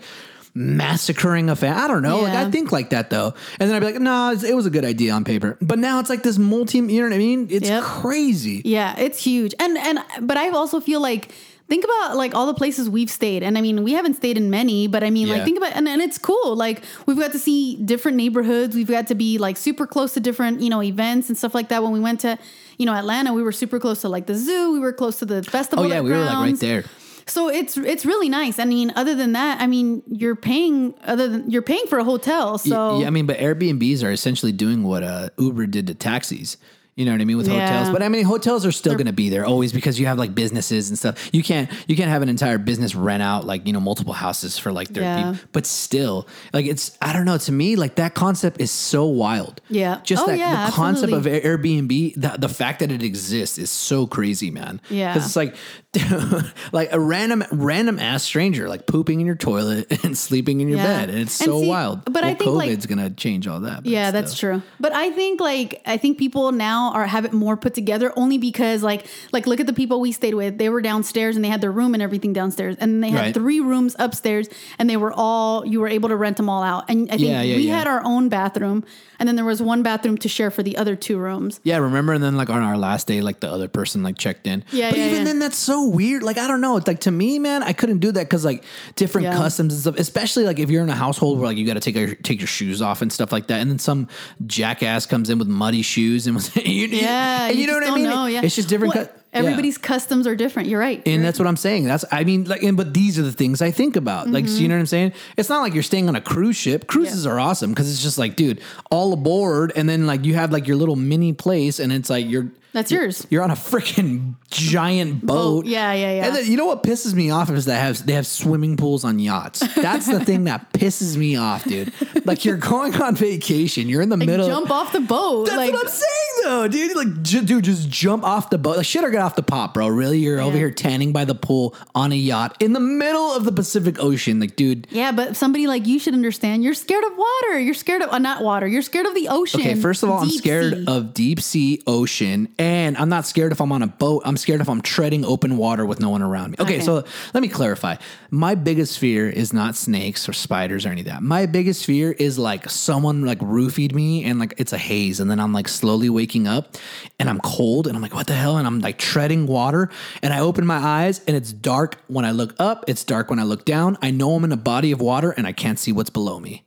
[0.54, 1.74] massacring a fan.
[1.76, 2.20] I don't know.
[2.20, 4.66] Like I think like that though, and then I'd be like, no, it's- it was
[4.66, 6.78] a good idea on paper, but now it's like this multi.
[6.78, 7.46] You know what I mean?
[7.50, 7.82] It's Yep.
[7.82, 8.62] crazy.
[8.64, 9.54] Yeah, it's huge.
[9.58, 11.30] And and but I also feel like
[11.68, 13.42] think about like all the places we've stayed.
[13.42, 15.34] And I mean, we haven't stayed in many, but I mean, Yeah.
[15.34, 16.54] like think about and, and it's cool.
[16.56, 18.74] Like we've got to see different neighborhoods.
[18.74, 21.68] We've got to be like super close to different, you know, events and stuff like
[21.68, 21.82] that.
[21.82, 22.38] When we went to,
[22.78, 24.72] you know, Atlanta, we were super close to like the zoo.
[24.72, 25.84] We were close to the festival.
[25.84, 26.84] Oh yeah, we were like right there.
[27.26, 28.58] So it's it's really nice.
[28.58, 32.04] I mean, other than that, I mean, you're paying other than you're paying for a
[32.04, 32.58] hotel.
[32.58, 36.56] So yeah, I mean, but Airbnbs are essentially doing what uh, Uber did to taxis.
[36.94, 37.66] You know what I mean with Yeah.
[37.66, 40.18] hotels, but I mean hotels are still going to be there always because you have
[40.18, 41.30] like businesses and stuff.
[41.32, 44.58] You can't you can't have an entire business rent out like you know multiple houses
[44.58, 45.32] for like their Yeah.
[45.32, 45.48] people.
[45.52, 47.38] But still, like it's I don't know.
[47.38, 49.62] To me, like that concept is so wild.
[49.70, 50.00] Yeah.
[50.04, 51.24] just Oh, that yeah, the concept of.
[51.24, 54.78] Airbnb, the, the fact that it exists is so crazy, man.
[54.90, 55.14] Yeah.
[55.14, 55.56] because it's like
[56.72, 60.78] like a random random ass stranger like pooping in your toilet and sleeping in your
[60.78, 61.00] Yeah.
[61.00, 62.04] bed, and it's And so see, wild.
[62.04, 63.86] but I Well, think, like- COVID's gonna change all that.
[63.86, 64.20] Yeah, still.
[64.20, 64.62] that's true.
[64.80, 68.38] But I think like I think people now are have it more put together only
[68.38, 70.58] because like like look at the people we stayed with.
[70.58, 73.34] They were downstairs and they had their room and everything downstairs, and they had Right.
[73.34, 76.84] three rooms upstairs, and they were all you were able to rent them all out.
[76.88, 77.78] And I think Yeah, yeah, we yeah.
[77.78, 78.84] had our own bathroom,
[79.18, 81.60] and then there was one bathroom to share for the other two rooms.
[81.62, 82.12] Yeah, remember?
[82.12, 84.64] And then like on our last day, like the other person like checked in.
[84.72, 86.22] Yeah, but even then, that's so weird.
[86.22, 86.76] Like I don't know.
[86.76, 88.64] It's like to me, man, I couldn't do that because like
[88.96, 89.96] different customs and stuff.
[89.98, 92.40] Especially like if you're in a household where like you got to take your take
[92.40, 94.08] your shoes off and stuff like that, and then some
[94.46, 97.86] jackass comes in with muddy shoes and was you, Yeah, and you, know what I
[97.86, 98.08] don't mean?
[98.08, 98.42] know, yeah.
[98.42, 98.94] It's just different.
[98.94, 99.38] Well, cu- yeah.
[99.38, 100.68] everybody's customs are different.
[100.68, 101.02] You're right.
[101.06, 101.84] And You're that's what I'm saying.
[101.84, 104.28] That's I mean, like, and, but these are the things I think about.
[104.28, 104.68] Like, so you mm-hmm.
[104.68, 105.12] know what I'm saying?
[105.36, 106.86] It's not like you're staying on a cruise ship.
[106.86, 110.52] Cruises are awesome because it's just like, dude, all aboard, and then like you have
[110.52, 113.26] like your little mini place, and it's like you're That's yours.
[113.30, 115.66] You're on a freaking giant boat.
[115.66, 116.26] Yeah, yeah, yeah.
[116.26, 119.04] And then, you know what pisses me off is that have they have swimming pools
[119.04, 119.60] on yachts.
[119.74, 121.92] That's the thing that pisses me off, dude.
[122.24, 124.46] Like you're going on vacation, you're in the Like, middle.
[124.48, 125.46] jump off the boat.
[125.46, 126.96] That's like what I'm saying, though, dude.
[126.96, 128.76] Like, j- dude, just jump off the boat.
[128.78, 129.88] Like, shit or get off the pot, bro.
[129.88, 133.44] Really, you're over here tanning by the pool on a yacht in the middle of
[133.44, 134.40] the Pacific Ocean.
[134.40, 134.86] Like, dude.
[134.90, 136.64] yeah, but somebody like you should understand.
[136.64, 137.58] You're scared of water.
[137.58, 138.66] You're scared of uh, not water.
[138.66, 139.60] You're scared of the ocean.
[139.60, 140.84] Okay, first of all, I'm scared sea.
[140.88, 144.22] of deep sea ocean, and I'm not scared if I'm on a boat.
[144.24, 146.56] I'm scared if I'm treading open water with no one around me.
[146.60, 146.84] Okay, Okay.
[146.84, 147.96] so let me clarify.
[148.30, 151.22] My biggest fear is not snakes or spiders or any of that.
[151.22, 155.30] My biggest fear is like someone like roofied me and like it's a haze, and
[155.30, 156.76] then I'm like slowly waking waking up
[157.18, 158.56] and I'm cold and I'm like, what the hell?
[158.56, 159.90] And I'm like treading water
[160.22, 162.84] and I open my eyes and it's dark when I look up.
[162.86, 163.98] It's dark when I look down.
[164.00, 166.62] I know I'm in a body of water and I can't see what's below me.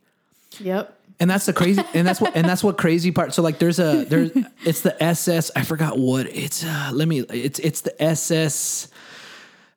[0.60, 0.95] Yep.
[1.18, 3.32] And that's the crazy, and that's what, and that's what crazy part.
[3.32, 4.30] So like, there's a there's
[4.64, 5.50] it's the SS.
[5.56, 6.62] I forgot what it's.
[6.62, 7.20] Uh, let me.
[7.20, 8.88] It's it's the SS.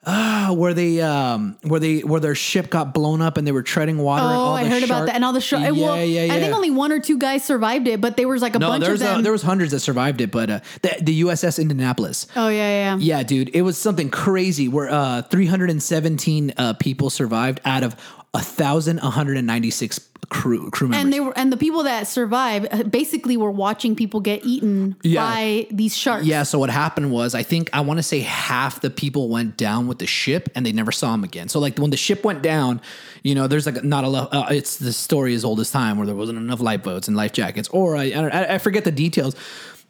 [0.05, 3.61] Ah, where they um where they where their ship got blown up and they were
[3.61, 4.23] treading water.
[4.23, 5.15] and Oh, I heard about that.
[5.15, 5.61] And all the shark.
[5.61, 6.33] Yeah, well, yeah, yeah.
[6.33, 8.69] I think only one or two guys survived it, but there was like a no,
[8.69, 9.19] bunch of them.
[9.19, 12.27] uh, there was hundreds that survived it, but uh, the the USS Indianapolis.
[12.37, 13.17] oh yeah, yeah, yeah.
[13.17, 17.95] Yeah, dude, it was something crazy where uh 317 uh, people survived out of
[18.33, 21.03] a thousand one hundred and ninety six crew crew members.
[21.03, 24.95] And they were, and the people that survived uh, basically were watching people get eaten
[25.01, 25.23] Yeah.
[25.25, 26.25] by these sharks.
[26.25, 29.57] Yeah, so what happened was I think I want to say half the people went
[29.57, 31.49] down with the ship and they never saw them again.
[31.49, 32.81] So like when the ship went down,
[33.23, 34.31] you know, there's like not a lot.
[34.31, 37.33] Uh, it's the story as old as time where there wasn't enough lifeboats and life
[37.33, 39.35] jackets, or I, I I forget the details.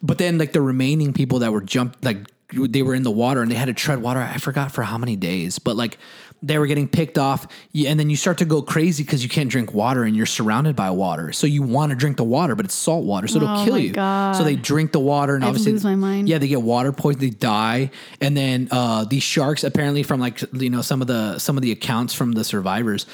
[0.02, 2.20] But then like the remaining people that were jumped like
[2.54, 4.22] they were in the water and they had to tread water.
[4.22, 5.98] I forgot for how many days, but like
[6.42, 9.50] they were getting picked off, and then you start to go crazy because you can't
[9.50, 11.32] drink water and you're surrounded by water.
[11.34, 13.78] So you want to drink the water, but it's salt water, so it'll Oh kill
[13.78, 13.92] you.
[13.92, 14.36] God.
[14.36, 16.30] So they drink the water and I'd obviously lose my mind.
[16.30, 20.42] Yeah, they get water poison, they die, and then uh, these sharks apparently from like
[20.54, 23.06] you know some of the some of the accounts from the survivors,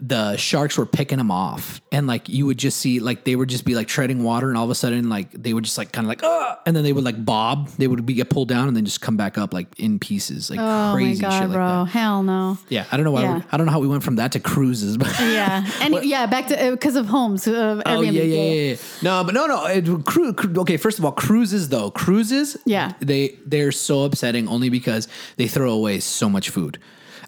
[0.00, 3.48] the sharks were picking them off, and like you would just see like they would
[3.48, 5.92] just be like treading water, and all of a sudden like they would just like
[5.92, 8.48] kind of like ah, and then they would like bob, they would be get pulled
[8.48, 11.48] down and then just come back up like in pieces, like Oh crazy god, shit
[11.48, 11.84] like bro!
[11.84, 11.90] that.
[11.90, 12.58] Hell no.
[12.68, 13.36] Yeah, I don't know why Yeah.
[13.38, 15.08] we- I don't know how we went from that to cruises, but.
[15.20, 17.46] Yeah, and yeah, back to because of homes.
[17.46, 18.76] Uh, Oh yeah, yeah, yeah, yeah.
[19.02, 19.66] No, but no, no.
[19.66, 22.56] It, cru- cru- okay, first of all, cruises though, cruises.
[22.66, 22.92] Yeah.
[23.00, 25.06] they they're so upsetting only because
[25.36, 26.78] they throw away so much food.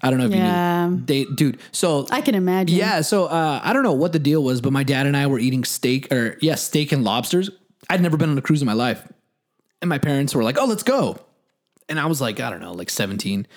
[0.03, 0.85] I don't know if Yeah.
[0.85, 1.05] you knew.
[1.05, 1.57] They, dude.
[1.71, 2.77] So I can imagine.
[2.77, 3.01] yeah.
[3.01, 5.39] So uh, I don't know what the deal was, but my dad and I were
[5.39, 7.49] eating steak or yeah, steak and lobsters.
[7.89, 9.01] I'd never been on a cruise in my life,
[9.81, 11.17] and my parents were like, "Oh, let's go,"
[11.89, 13.47] and I was like, I don't know, like seventeen.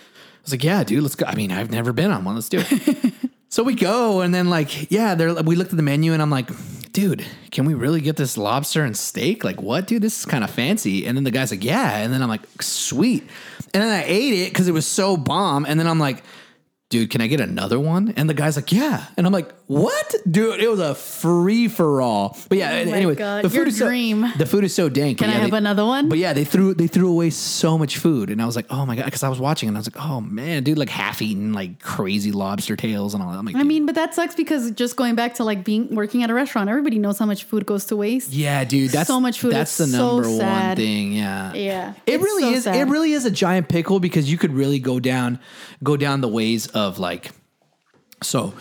[0.50, 2.34] Was like, "Yeah, dude, let's go." I mean, I've never been on one.
[2.34, 3.14] Let's do it.
[3.52, 5.34] So we go, and then like, yeah, there.
[5.42, 6.48] We looked at the menu, and I'm like,
[6.92, 9.42] dude, can we really get this lobster and steak?
[9.42, 10.02] Like, what, dude?
[10.02, 11.04] This is kind of fancy.
[11.04, 11.98] And then the guy's like, yeah.
[11.98, 13.28] And then I'm like, sweet.
[13.74, 15.66] And then I ate it because it was so bomb.
[15.66, 16.22] And then I'm like,
[16.90, 18.14] dude, can I get another one?
[18.16, 19.06] And the guy's like, yeah.
[19.16, 20.58] And I'm like, what, dude?
[20.60, 22.36] It was a free for all.
[22.48, 24.26] But yeah, Oh anyway, God, the food your is so, dream.
[24.36, 25.18] the food is so dank.
[25.18, 26.08] Can But I have they- another one?
[26.08, 28.84] But yeah, they threw they threw away so much food, and I was like, oh
[28.84, 31.22] my god, because I was watching, and I was like, oh man, dude, like half
[31.22, 33.38] eaten like crazy lobster tails and all that.
[33.38, 36.24] I'm like, I mean, but that sucks because just going back to like being working
[36.24, 38.32] at a restaurant, everybody knows how much food goes to waste.
[38.32, 39.52] Yeah, dude, that's So much food.
[39.52, 40.76] That's the so number one sad.
[40.78, 41.12] thing.
[41.12, 42.66] Yeah, Yeah, It really so is.
[42.66, 45.38] It really is a giant pickle because you could really go down,
[45.84, 47.30] go down the ways of like,
[48.22, 48.52] so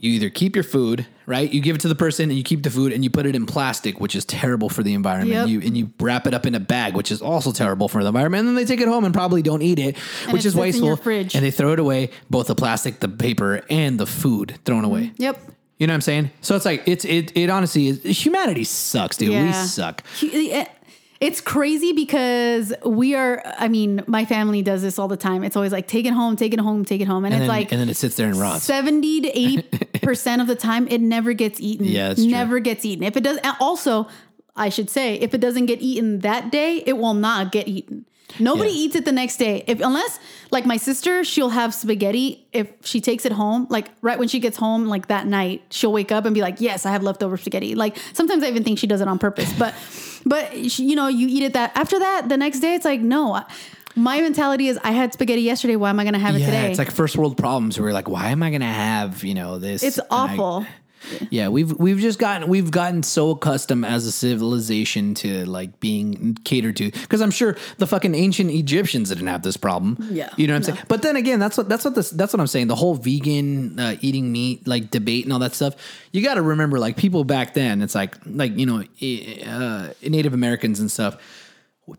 [0.00, 2.62] you either keep your food right, you give it to the person, and you keep
[2.62, 5.30] the food, and you put it in plastic, which is terrible for the environment.
[5.30, 5.48] Yep.
[5.48, 8.08] You and you wrap it up in a bag, which is also terrible for the
[8.08, 8.40] environment.
[8.40, 9.98] And then they take it home and probably don't eat it,
[10.30, 10.96] which it is wasteful.
[10.96, 11.34] fridge.
[11.34, 15.12] And they throw it away, both the plastic, the paper, and the food thrown away.
[15.16, 15.38] Yep.
[15.78, 16.30] You know what I'm saying?
[16.40, 19.30] So it's like it's it it honestly is humanity sucks, dude.
[19.30, 20.02] We suck.
[20.16, 20.64] He-
[21.20, 23.42] It's crazy because we are.
[23.58, 25.42] I mean, my family does this all the time.
[25.42, 27.48] It's always like take it home, take it home, take it home, and, And it's
[27.48, 28.62] then, like and then it sits there and rots.
[28.62, 29.62] seventy to eighty
[30.02, 31.86] percent of the time it never gets eaten.
[31.86, 33.02] Yeah, never gets eaten.
[33.04, 34.06] If it does, also
[34.54, 38.04] I should say, if it doesn't get eaten that day, it will not get eaten.
[38.38, 38.76] Nobody Yeah.
[38.76, 39.64] eats it the next day.
[39.66, 40.20] If unless
[40.52, 43.66] like my sister, she'll have spaghetti if she takes it home.
[43.70, 46.60] Like right when she gets home, like that night, she'll wake up and be like,
[46.60, 49.52] "Yes, I have leftover spaghetti." Like sometimes I even think she does it on purpose.
[49.58, 49.74] But
[50.28, 53.42] but you know, you eat it that after that the next day, it's like no.
[53.96, 55.74] My mentality is I had spaghetti yesterday.
[55.74, 56.70] Why am I going to have it yeah, today?
[56.70, 57.78] it's like first world problems.
[57.78, 59.82] Where we're like, why am I gonna have you know this?
[59.82, 60.66] it's awful.
[60.68, 60.68] I-
[61.14, 61.28] awful.
[61.30, 66.36] yeah, we've we've just gotten we've gotten so accustomed as a civilization to like being
[66.44, 69.96] catered to because I'm sure the fucking ancient Egyptians didn't have this problem.
[70.10, 70.74] Yeah, you know what I'm no.
[70.74, 70.86] saying.
[70.88, 72.68] But then again, that's what that's what this that's what I'm saying.
[72.68, 75.74] The whole vegan uh, eating meat like debate and all that stuff.
[76.12, 78.82] You got to remember, like people back then, it's like like you know
[79.46, 81.16] uh, Native Americans and stuff.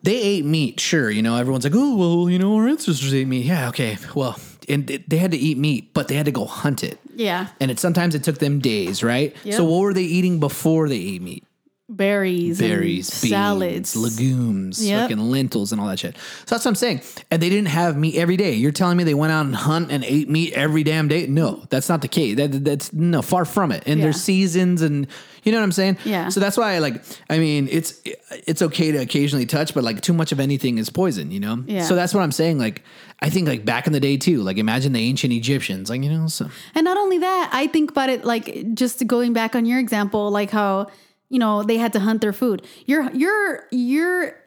[0.03, 1.09] They ate meat, sure.
[1.09, 3.45] You know, everyone's like, oh well, you know, our ancestors ate meat.
[3.45, 4.37] Yeah, okay, well,
[4.69, 7.47] and they had to eat meat, but they had to go hunt it Yeah.
[7.59, 9.35] and it sometimes it took them days, right?
[9.43, 9.55] Yep.
[9.55, 11.43] So what were they eating before they ate meat?
[11.91, 15.01] Berries, and Berries, beans, salads, legumes, Yep.
[15.09, 16.15] fucking lentils, and all that shit.
[16.45, 17.01] So that's what I'm saying.
[17.31, 18.53] And they didn't have meat every day.
[18.53, 21.25] You're telling me they went out and hunt and ate meat every damn day?
[21.25, 22.37] No, that's not the case.
[22.37, 23.81] That, that's no far from it.
[23.87, 25.07] And there's seasons, and
[25.43, 25.97] you know what I'm saying?
[26.05, 26.29] Yeah.
[26.29, 27.03] So that's why I like.
[27.29, 28.01] I mean, it's
[28.47, 31.31] it's okay to occasionally touch, but like too much of anything is poison.
[31.31, 31.63] You know?
[31.65, 31.83] Yeah.
[31.83, 32.59] So that's what I'm saying.
[32.59, 32.83] Like
[33.21, 34.41] I think like back in the day too.
[34.41, 35.89] Like imagine the ancient Egyptians.
[35.89, 39.33] Like you know, so And not only that, I think about it like just going
[39.33, 40.87] back on your example, like how
[41.29, 42.65] you know they had to hunt their food.
[42.85, 44.38] Your your your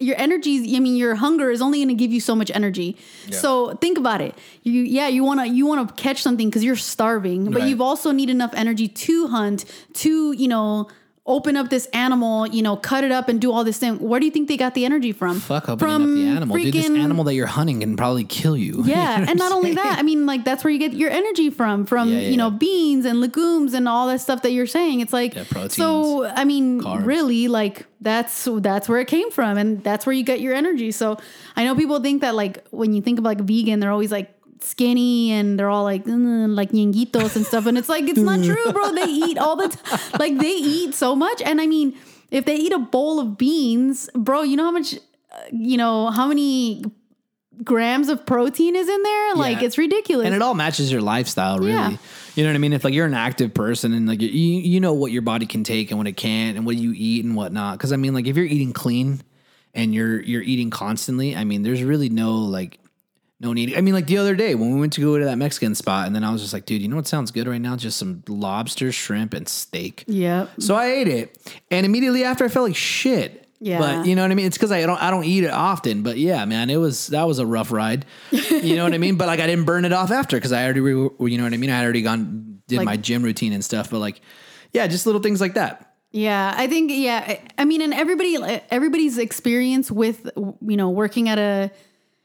[0.00, 2.96] your energy, I mean, your hunger is only going to give you so much energy.
[3.30, 4.34] So think about it.
[4.62, 7.68] You, yeah, you want to, you want to catch something because you're starving, but Right.
[7.68, 10.88] you've also need enough energy to hunt, to, you know,
[11.30, 13.98] open up this animal, you know, cut it up and do all this thing.
[14.00, 15.38] Where do you think they got the energy from?
[15.38, 16.74] Fuck opening up the animal, dude.
[16.74, 18.84] This animal that you're hunting can probably kill you.
[18.90, 21.86] Yeah, and not only that, I mean, like that's where you get your energy from,
[21.86, 22.56] from Yeah, yeah, you know yeah.
[22.56, 24.98] beans and legumes and all that stuff that you're saying.
[24.98, 26.24] It's like proteins, so.
[26.24, 27.06] I mean, carbs.
[27.06, 30.90] really, like that's that's where it came from, and that's where you get your energy.
[30.90, 31.18] So
[31.54, 34.34] I know people think that like when you think of like vegan, they're always like
[34.64, 38.42] skinny and they're all like "Mm, like ñenguitos and stuff, and it's like it's not
[38.44, 38.92] true, bro.
[38.92, 41.96] They eat all the time, like they eat so much, and I mean,
[42.30, 44.94] if they eat a bowl of beans, bro, you know how much.
[44.94, 44.98] uh,
[45.52, 46.82] You know how many
[47.62, 49.34] grams of protein is in there.
[49.34, 49.66] Like Yeah.
[49.66, 50.24] it's ridiculous.
[50.26, 51.96] and it all matches your lifestyle really Yeah.
[52.34, 54.80] you know what i mean if like you're an active person and like you you
[54.80, 57.36] know what your body can take and what it can't and what you eat and
[57.36, 59.20] whatnot because i mean like if you're eating clean
[59.74, 62.79] and you're you're eating constantly i mean there's really no like
[63.40, 65.36] no need i mean like the other day when we went to go to that
[65.38, 67.60] mexican spot and then i was just like dude you know what sounds good right
[67.60, 70.46] now just some lobster shrimp and steak Yeah.
[70.58, 73.46] so I ate it, and immediately after I felt like shit.
[73.62, 73.78] Yeah.
[73.78, 74.46] But you know what I mean?
[74.46, 76.02] It's because I don't I don't eat it often.
[76.02, 78.06] But yeah, man, it was that was a rough ride.
[78.30, 79.16] You know what I mean?
[79.16, 81.52] But like I didn't burn it off after because I already re- you know what
[81.52, 81.68] I mean.
[81.68, 83.90] I had already gone did Like- my gym routine and stuff.
[83.90, 84.22] But like,
[84.72, 85.92] yeah, just little things like that.
[86.10, 87.22] Yeah, I think yeah.
[87.26, 88.38] I- I mean, and everybody
[88.70, 91.70] everybody's experience with you know working at a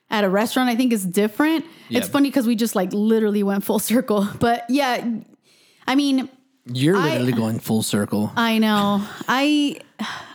[0.09, 1.65] at a restaurant, I think is different.
[1.89, 4.27] It's funny because we just like literally went full circle.
[4.39, 5.03] But yeah,
[5.87, 6.29] I mean,
[6.71, 8.31] You're I- literally going full circle.
[8.35, 9.03] I know.
[9.27, 9.79] I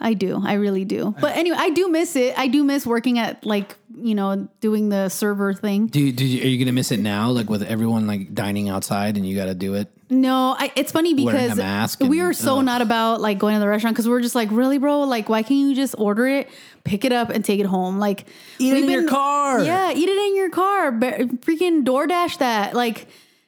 [0.00, 0.40] I do.
[0.44, 1.14] I really do.
[1.20, 2.38] But anyway, I do miss it.
[2.38, 5.86] I do miss working at like, you know, doing the server thing.
[5.86, 7.30] do you, do you, are you gonna miss it now?
[7.30, 9.88] Like with everyone like dining outside and you got to do it.
[10.10, 11.56] No, I, it's funny because
[12.00, 12.64] we are so ugh.
[12.64, 15.02] not about like going to the restaurant because we're just like, really, bro?
[15.02, 16.50] Like, why can't you just order it,
[16.84, 17.98] pick it up, and take it home?
[18.00, 18.26] Like,
[18.58, 19.62] Eat it in your car.
[19.62, 20.90] Yeah, eat it in your car.
[20.90, 22.74] Freaking DoorDash that.
[22.74, 23.06] Like,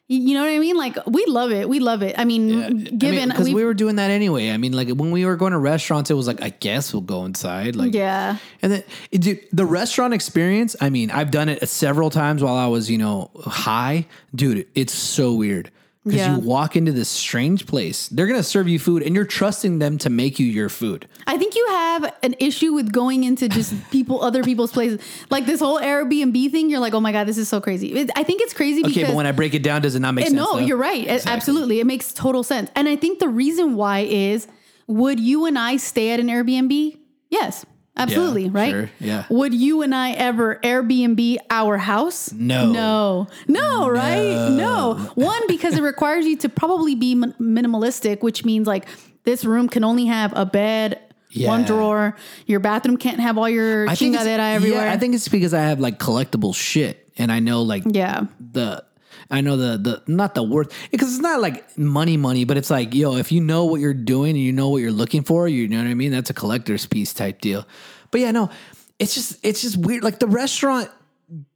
[0.08, 0.76] you know what I mean?
[0.76, 1.68] Like, we love it.
[1.68, 2.18] We love it.
[2.18, 4.50] I mean, given because we've- we were doing that anyway.
[4.50, 7.02] I mean, like when we were going to restaurants, it was like I guess we'll
[7.02, 7.76] go inside.
[7.76, 12.42] Like yeah, And then dude, the restaurant experience, I mean, I've done it several times
[12.42, 14.06] while I was, you know, high.
[14.34, 15.70] Dude, it's so weird.
[16.04, 16.34] Because Yeah.
[16.34, 19.98] you walk into this strange place, they're gonna serve you food and you're trusting them
[19.98, 21.06] to make you your food.
[21.28, 25.00] I think you have an issue with going into just people, other people's places.
[25.30, 27.92] Like this whole Airbnb thing, you're like, oh my god, this is so crazy.
[27.94, 30.00] It, I think it's crazy because Okay, but when I break it down, does it
[30.00, 30.36] not make Uh, sense?
[30.36, 30.58] No, though?
[30.58, 31.06] you're right.
[31.06, 31.78] It- Absolutely.
[31.78, 32.68] It makes total sense.
[32.74, 34.48] And I think the reason why is
[34.88, 36.96] would you and I stay at an Airbnb?
[37.30, 37.64] Yes.
[37.96, 38.70] Absolutely, right?
[38.70, 39.26] sure, yeah.
[39.28, 42.32] Would you and I ever Airbnb our house?
[42.32, 42.72] No.
[42.72, 43.26] No.
[43.48, 44.48] No, right?
[44.50, 44.94] No.
[45.14, 48.86] One because it requires you to probably be min- minimalistic, which means like
[49.24, 51.00] this room can only have a bed,
[51.36, 52.16] one drawer.
[52.46, 54.86] Your bathroom can't have all your I think everywhere.
[54.86, 58.24] Yeah, I think it's because I have like collectible shit and I know like yeah.
[58.40, 58.84] the
[59.32, 62.70] I know the the not the worth because it's not like money money, but it's
[62.70, 65.48] like yo, if you know what you're doing and you know what you're looking for,
[65.48, 66.12] you know what I mean.
[66.12, 67.66] That's a collector's piece type deal.
[68.10, 68.50] But yeah, no,
[68.98, 70.04] it's just it's just weird.
[70.04, 70.90] Like the restaurant,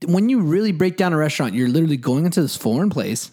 [0.06, 3.30] when you really break down a restaurant, you're literally going into this foreign place.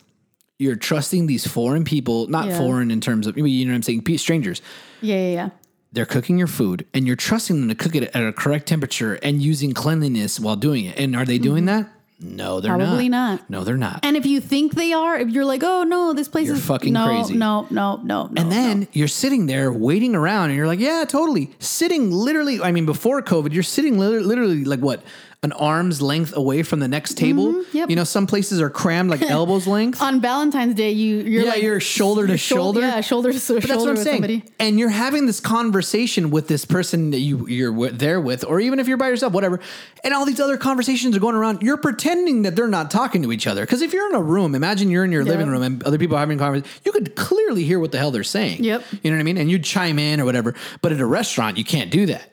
[0.60, 2.58] You're trusting these foreign people, not Yeah.
[2.58, 4.62] foreign in terms of you know what I'm saying, strangers.
[5.02, 5.50] Yeah, yeah, yeah.
[5.94, 9.14] They're cooking your food, and you're trusting them to cook it at a correct temperature
[9.24, 10.98] and using cleanliness while doing it.
[11.00, 11.84] And are they doing mm-hmm.
[11.84, 11.90] that?
[12.20, 12.76] No, they're.
[12.76, 13.42] Probably not.
[13.42, 13.50] not.
[13.50, 14.00] No, they're not.
[14.04, 16.66] And if you think they are, if you're like, oh no, this place You're is
[16.66, 17.36] fucking no, crazy.
[17.36, 18.42] No, no, no, no.
[18.42, 21.52] And then you're sitting there waiting around and you're like, yeah, totally.
[21.60, 25.04] Sitting literally, I mean, before COVID, you're sitting literally, literally like what?
[25.44, 27.48] An arm's length away from the next table.
[27.54, 27.90] Mm-hmm, yep.
[27.90, 30.02] You know, some places are crammed like elbows length.
[30.02, 32.80] on Valentine's Day, you you're Yeah, like you're shoulder to shoulder.
[32.80, 34.16] Yeah, shoulder to shoulder But that's what I'm saying.
[34.16, 34.44] somebody.
[34.58, 38.80] And you're having this conversation with this person that you you're there with, or even
[38.80, 39.60] if you're by yourself, whatever.
[40.06, 41.62] And all these other conversations are going around.
[41.62, 43.62] You're pretending that they're not talking to each other.
[43.64, 46.16] Because if you're in a room, imagine you're in your living room and other people
[46.16, 46.82] are having conversations.
[46.86, 48.64] You could clearly hear what the hell they're saying.
[48.64, 48.84] Yep.
[49.02, 49.38] You know what I mean?
[49.38, 50.56] And you'd chime in or whatever.
[50.82, 52.33] But at a restaurant, you can't do that.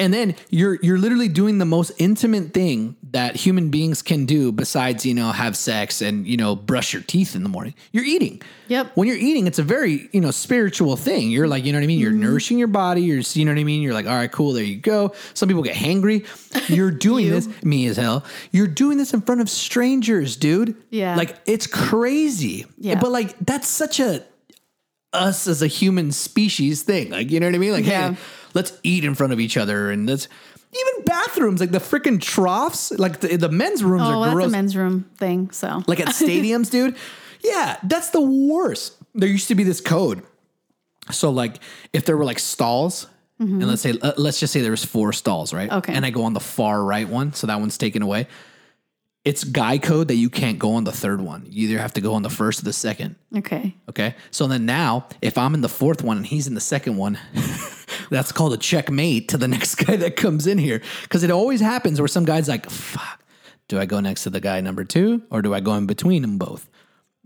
[0.00, 4.50] And then you're you're literally doing the most intimate thing that human beings can do
[4.50, 7.74] besides, you know, have sex and, you know, brush your teeth in the morning.
[7.92, 8.40] You're eating.
[8.68, 8.92] Yep.
[8.94, 11.30] When you're eating, it's a very, you know, spiritual thing.
[11.30, 11.98] You're like, you know what I mean?
[11.98, 12.22] You're Mm-hmm.
[12.22, 13.02] nourishing your body.
[13.02, 13.82] You're, you know what I mean?
[13.82, 14.52] You're like, all right, cool.
[14.52, 15.12] There you go.
[15.34, 16.24] Some people get hangry.
[16.68, 17.32] You're doing You.
[17.32, 18.24] this, me as hell.
[18.52, 20.76] You're doing this in front of strangers, dude.
[20.90, 21.16] Yeah.
[21.16, 22.64] Like, it's crazy.
[22.78, 22.98] Yeah.
[23.00, 24.24] But like, that's such a,
[25.12, 27.10] us as a human species thing.
[27.10, 27.72] Like, you know what I mean?
[27.72, 28.12] Like, Yeah.
[28.12, 28.16] hey,
[28.54, 29.90] let's eat in front of each other.
[29.90, 30.28] And let's,
[30.72, 34.46] even bathrooms, like the freaking troughs, like the, the men's rooms Oh, are that's gross
[34.46, 35.50] a men's room thing.
[35.50, 36.96] So like at stadiums, dude.
[37.42, 38.96] Yeah, that's the worst.
[39.14, 40.22] There used to be this code.
[41.10, 41.56] So like
[41.92, 43.06] if there were like stalls
[43.40, 45.72] and let's say uh, let's just say there was four stalls, right?
[45.72, 45.94] Okay.
[45.94, 48.28] And I go on the far right one, so that one's taken away.
[49.24, 51.46] It's guy code that you can't go on the third one.
[51.48, 53.16] You either have to go on the first or the second.
[53.34, 53.74] Okay.
[53.88, 54.14] Okay.
[54.30, 57.18] So then now, if I'm in the fourth one and he's in the second one,
[58.10, 60.82] that's called a checkmate to the next guy that comes in here.
[61.02, 63.22] Because it always happens where some guy's like, fuck,
[63.68, 66.22] do I go next to the guy number two or do I go in between
[66.22, 66.68] them both?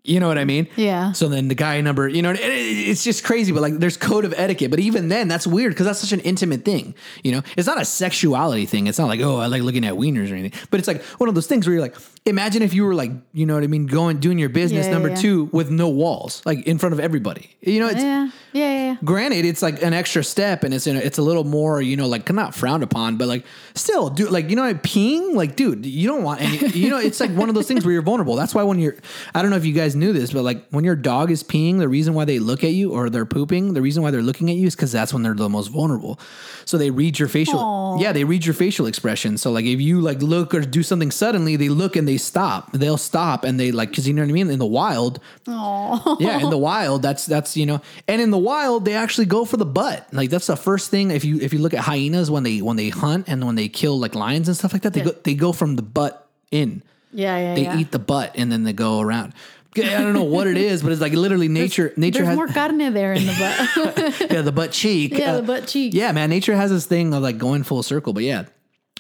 [0.07, 0.68] You know what I mean?
[0.76, 1.12] Yeah.
[1.12, 3.97] So then the guy number, you know, it- it- it's just crazy, but like there's
[3.97, 4.70] code of etiquette.
[4.70, 6.95] But even then, that's weird because that's such an intimate thing.
[7.22, 8.87] You know, it's not a sexuality thing.
[8.87, 10.61] It's not like, oh, I like looking at wieners or anything.
[10.70, 11.97] But it's like one of those things where you're like,
[12.27, 14.93] imagine if you were like, you know what I mean, going, doing your business Yeah,
[14.93, 15.14] number yeah.
[15.16, 17.51] two with no walls, like in front of everybody.
[17.61, 18.31] You know, it's, Yeah.
[18.53, 18.62] Yeah.
[18.62, 18.85] Yeah.
[18.93, 18.97] yeah.
[19.05, 21.97] granted it's like an extra step and it's in a, it's a little more you
[21.97, 23.45] know like not frowned upon but like
[23.75, 27.18] still dude like you know peeing like dude you don't want any you know it's
[27.18, 28.95] like one of those things where you're vulnerable that's why when you're
[29.35, 31.79] i don't know if you guys knew this but like when your dog is peeing
[31.79, 34.49] the reason why they look at you or they're pooping the reason why they're looking
[34.49, 36.20] at you is because that's when they're the most vulnerable
[36.64, 37.99] so they read your facial Aw.
[37.99, 41.11] yeah they read your facial expression so like if you like look or do something
[41.11, 44.29] suddenly they look and they stop they'll stop and they like because you know what
[44.29, 46.17] i mean in the wild Oh.
[46.21, 49.45] yeah, in the wild, that's that's you know, and in the wild, they actually go
[49.45, 50.07] for the butt.
[50.12, 51.11] Like that's the first thing.
[51.11, 53.69] If you if you look at hyenas when they when they hunt and when they
[53.69, 55.07] kill like lions and stuff like that, they Yeah.
[55.12, 56.83] go they go from the butt in.
[57.12, 57.37] Yeah.
[57.39, 57.55] Yeah.
[57.55, 57.79] They yeah.
[57.79, 59.35] eat the butt and then they go around.
[59.77, 61.93] I don't know what it is, but it's like literally nature.
[61.97, 64.31] nature There's has more carne there in the butt.
[64.31, 65.19] yeah the butt cheek.
[65.19, 65.93] yeah, Uh, the butt cheek.
[65.95, 68.12] Yeah, man, nature has this thing of like going full circle.
[68.12, 68.45] But yeah,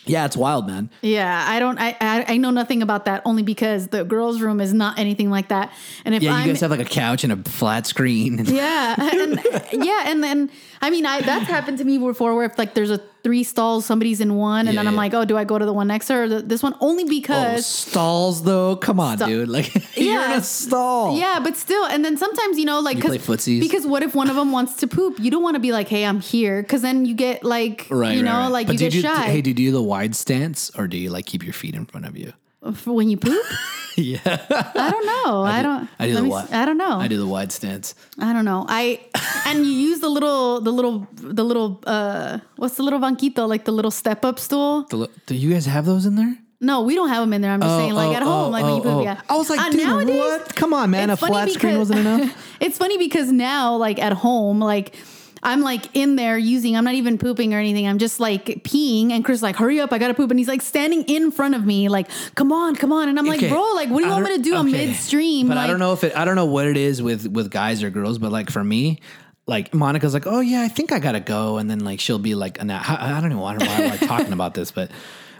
[0.06, 0.90] yeah, it's wild, man.
[1.02, 1.78] Yeah, I don't.
[1.78, 5.30] I, I I know nothing about that only because the girls' room is not anything
[5.30, 5.72] like that.
[6.04, 8.44] And if Yeah, I'm you guys have like a couch and a flat screen.
[8.44, 9.40] Yeah, and
[9.72, 10.50] yeah, and then
[10.80, 13.84] I mean, I that's happened to me before where if like there's a three stalls,
[13.86, 14.98] somebody's in one, and Yeah, then I'm yeah.
[14.98, 16.74] like, oh, do I go to the one next to her or the, this one?
[16.80, 18.76] Only Oh, because stalls though.
[18.76, 19.48] Come on, dude.
[19.48, 20.36] Like you're in Yeah.
[20.36, 21.16] a stall.
[21.18, 23.60] Yeah, but still, and then sometimes you know, like, You 'cause- play footsies?
[23.60, 25.18] because what if one of them wants to poop?
[25.18, 28.16] You don't want to be like, "Hey, I'm here," because then you get like, Right,
[28.16, 28.48] you know, right, right.
[28.48, 30.96] like But you get do- shy Hey, do you do the wide stance or do
[30.96, 32.32] you like keep your feet in front of you?
[32.72, 33.44] For when you poop.
[33.96, 35.42] yeah, I don't know.
[35.44, 35.88] I, don't.
[35.98, 36.50] I do the me wide.
[36.50, 36.98] I don't know.
[36.98, 37.94] I do the wide stance.
[38.18, 38.64] I don't know.
[38.68, 39.00] I
[39.46, 41.80] and you use the little, the little, the little.
[41.86, 43.46] uh What's the little banquito?
[43.46, 44.84] Like the little step up stool.
[44.84, 46.38] The, do you guys have those in there?
[46.60, 47.52] No, we don't have them in there.
[47.52, 48.92] I'm just Oh, saying, like oh, at home, oh, like when you oh, poop.
[48.94, 49.02] oh.
[49.02, 49.20] Yeah.
[49.28, 50.54] I was like, Uh, dude, what?
[50.56, 52.56] Come on, man, a flat screen wasn't enough?
[52.60, 54.96] it's funny because now, like at home, like.
[55.44, 57.86] I'm like in there using, I'm not even pooping or anything.
[57.86, 59.10] I'm just like peeing.
[59.10, 60.30] And Chris, like, hurry up, I gotta poop.
[60.30, 63.08] And he's like standing in front of me, like, come on, come on.
[63.08, 63.50] And I'm like, Okay.
[63.50, 64.56] bro, like, what do you want me to do?
[64.56, 65.48] I'm midstream.
[65.48, 66.16] But like, I don't know if it.
[66.16, 68.18] I don't know what it is with with guys or girls.
[68.18, 69.00] But like for me,
[69.46, 72.34] like Monica's like, oh yeah, I think I gotta go, and then like she'll be
[72.34, 74.90] like, I, I don't know why, why I'm like talking about this, but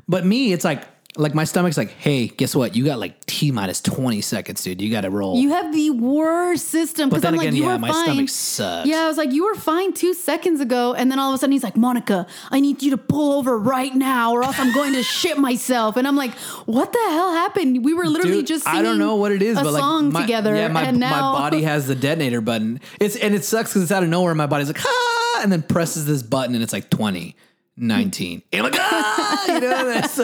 [0.07, 0.85] but me, it's like
[1.17, 2.75] like my stomach's like, hey, guess what?
[2.75, 4.81] You got like t minus twenty seconds, dude.
[4.81, 5.37] You got to roll.
[5.39, 7.09] You have the worst system.
[7.09, 8.05] But Because then I'm like, again, you yeah, my fine.
[8.05, 8.89] stomach sucks.
[8.89, 11.39] Yeah, I was like, you were fine two seconds ago, and then all of a
[11.39, 14.73] sudden he's like, Monica, I need you to pull over right now, or else I'm
[14.75, 15.97] going to shit myself.
[15.97, 16.35] And I'm like,
[16.67, 17.85] what the hell happened?
[17.85, 19.81] We were literally Dude, just singing I don't know what it is, a but like
[19.81, 22.81] song my, together, Yeah, my, and now my body has the detonator button.
[23.01, 24.35] It's and it sucks because it's out of nowhere.
[24.35, 27.37] My body's like ah, and then presses this button, and it's like 20,
[27.77, 28.43] 19.
[28.53, 29.85] And I'm like ah, you know.
[29.87, 30.21] That's,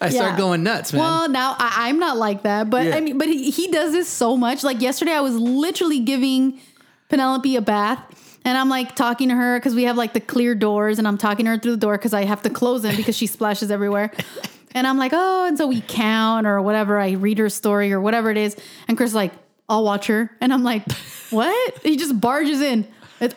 [0.00, 1.00] I start going nuts, man.
[1.00, 2.96] Well, now I, I'm not like that, but Yeah.
[2.96, 4.62] I mean, but he, he does this so much.
[4.62, 6.60] Like yesterday, I was literally giving
[7.08, 8.00] Penelope a bath.
[8.46, 11.16] And I'm like talking to her because we have like the clear doors, and I'm
[11.16, 13.70] talking to her through the door because I have to close them because she splashes
[13.70, 14.10] everywhere.
[14.76, 16.98] And I'm like, oh, and so we count or whatever.
[16.98, 18.56] I read her story or whatever it is.
[18.88, 19.32] And Chris is like,
[19.68, 20.36] I'll watch her.
[20.40, 20.90] And I'm like,
[21.30, 21.78] what?
[21.84, 22.84] he just barges in.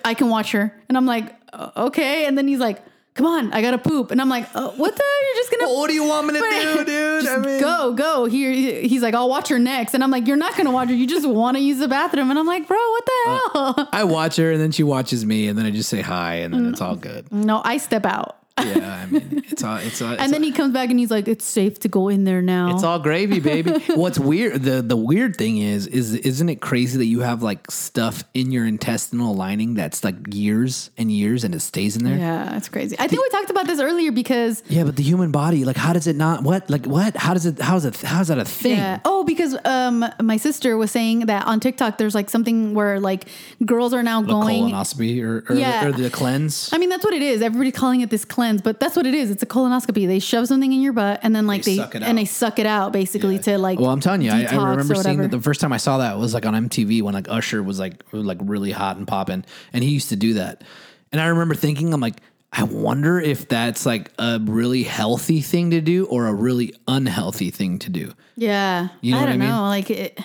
[0.03, 0.73] I can watch her.
[0.89, 2.25] And I'm like, "Uh, okay.
[2.25, 2.81] And then he's like,
[3.17, 4.11] come on, I gotta poop.
[4.11, 5.03] And I'm like, uh, what the?
[5.03, 5.25] Hell?
[5.25, 7.23] You're just gonna Well, what do you want me to do, dude?
[7.23, 8.25] just I mean, go, go.
[8.25, 10.95] Here, he's like, I'll watch her next, and I'm like, you're not gonna watch her.
[10.95, 13.89] You just want to use the bathroom, and I'm like, bro, what the Uh, hell?
[13.91, 16.53] I watch her, and then she watches me, and then I just say hi, and
[16.53, 17.31] then it's all good.
[17.31, 20.51] no, I step out, Yeah, I mean, it's all, it's all, it's and then he
[20.51, 22.73] comes back and he's like, it's safe to go in there now.
[22.73, 23.71] It's all gravy, baby.
[23.95, 27.69] What's weird the the weird thing is is isn't it crazy that you have like
[27.71, 32.17] stuff in your intestinal lining that's like years and years and it stays in there?
[32.17, 32.95] yeah, it's crazy.
[32.99, 35.93] I think we talked about this earlier because Yeah, but the human body, like how
[35.93, 37.15] does it not what like what?
[37.15, 38.77] How does it how's it how's that a thing?
[38.77, 38.99] Yeah.
[39.05, 43.25] Oh, because um, my sister was saying that on TikTok there's like something where like
[43.65, 44.71] girls are now The going.
[44.71, 45.85] colonoscopy or or, Yeah.
[45.85, 46.69] or the cleanse.
[46.73, 47.41] I mean, that's what it is.
[47.41, 49.29] Everybody's calling it this cleanse, but that's what it is.
[49.29, 50.07] It's a colonoscopy.
[50.07, 52.23] They shove something in your butt and then like They they, suck it and they
[52.25, 53.79] suck it out basically to like.
[53.79, 56.17] Well, I'm telling you, I, I remember seeing that the first time I saw that
[56.17, 59.43] was like on MTV when like Usher was like like really hot and popping,
[59.73, 60.63] and he used to do that.
[61.11, 62.21] And I remember thinking, I'm like,
[62.53, 67.49] I wonder if that's like a really healthy thing to do or a really unhealthy
[67.51, 68.13] thing to do.
[68.35, 69.49] Yeah, You know I what I don't mean?
[69.49, 69.61] know.
[69.63, 70.19] Like, it,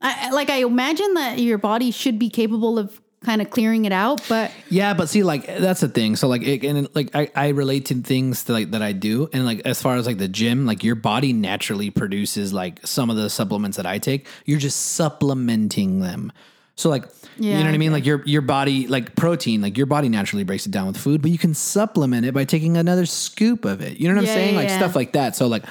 [0.00, 3.84] I I- like I imagine that your body should be capable of kind of clearing
[3.84, 4.22] it out.
[4.28, 6.16] But Yeah, but see, like that's the thing.
[6.16, 9.28] So like, it, and like I, I relate to things that like that I do,
[9.34, 13.10] and like as far as like the gym, like your body naturally produces like some
[13.10, 14.26] of the supplements that I take.
[14.46, 16.32] You're just supplementing them.
[16.76, 17.04] So like,
[17.36, 17.92] yeah, you know what I mean?
[17.92, 21.20] Like your your body, like protein, like your body naturally breaks it down with food,
[21.22, 23.98] but you can supplement it by taking another scoop of it.
[23.98, 24.54] You know what Yeah, I'm saying?
[24.54, 25.36] yeah, like stuff like that.
[25.36, 25.64] So like,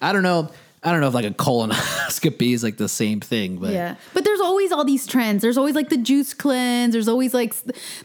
[0.00, 0.50] I don't know.
[0.82, 3.96] I don't know if like a colonoscopy is like the same thing, but Yeah.
[4.14, 5.42] But there's always all these trends.
[5.42, 6.92] There's always like the juice cleanse.
[6.92, 7.54] There's always like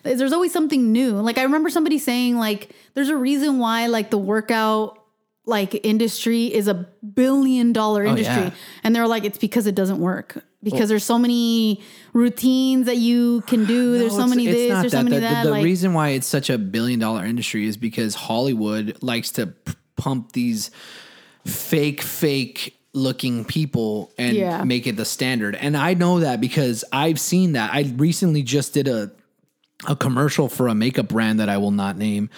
[0.03, 1.13] there's always something new.
[1.13, 5.01] Like I remember somebody saying like there's a reason why like the workout
[5.45, 8.35] like industry is a billion dollar oh, industry.
[8.35, 8.51] Oh, yeah.
[8.83, 10.43] And they're like it's because it doesn't work.
[10.61, 13.99] Because there's so many routines that you can do.
[13.99, 15.43] there's so many it's this, not there's so many The- that.
[15.43, 19.45] The, like reason why it's such a billion dollar industry is because Hollywood likes to
[19.45, 20.71] p- pump these
[21.45, 24.63] fake, fake looking people and Yeah.
[24.63, 25.55] make it the standard.
[25.55, 27.73] And I know that because I've seen that.
[27.73, 29.11] I recently just did a
[29.87, 32.29] a commercial for a makeup brand that I will not name.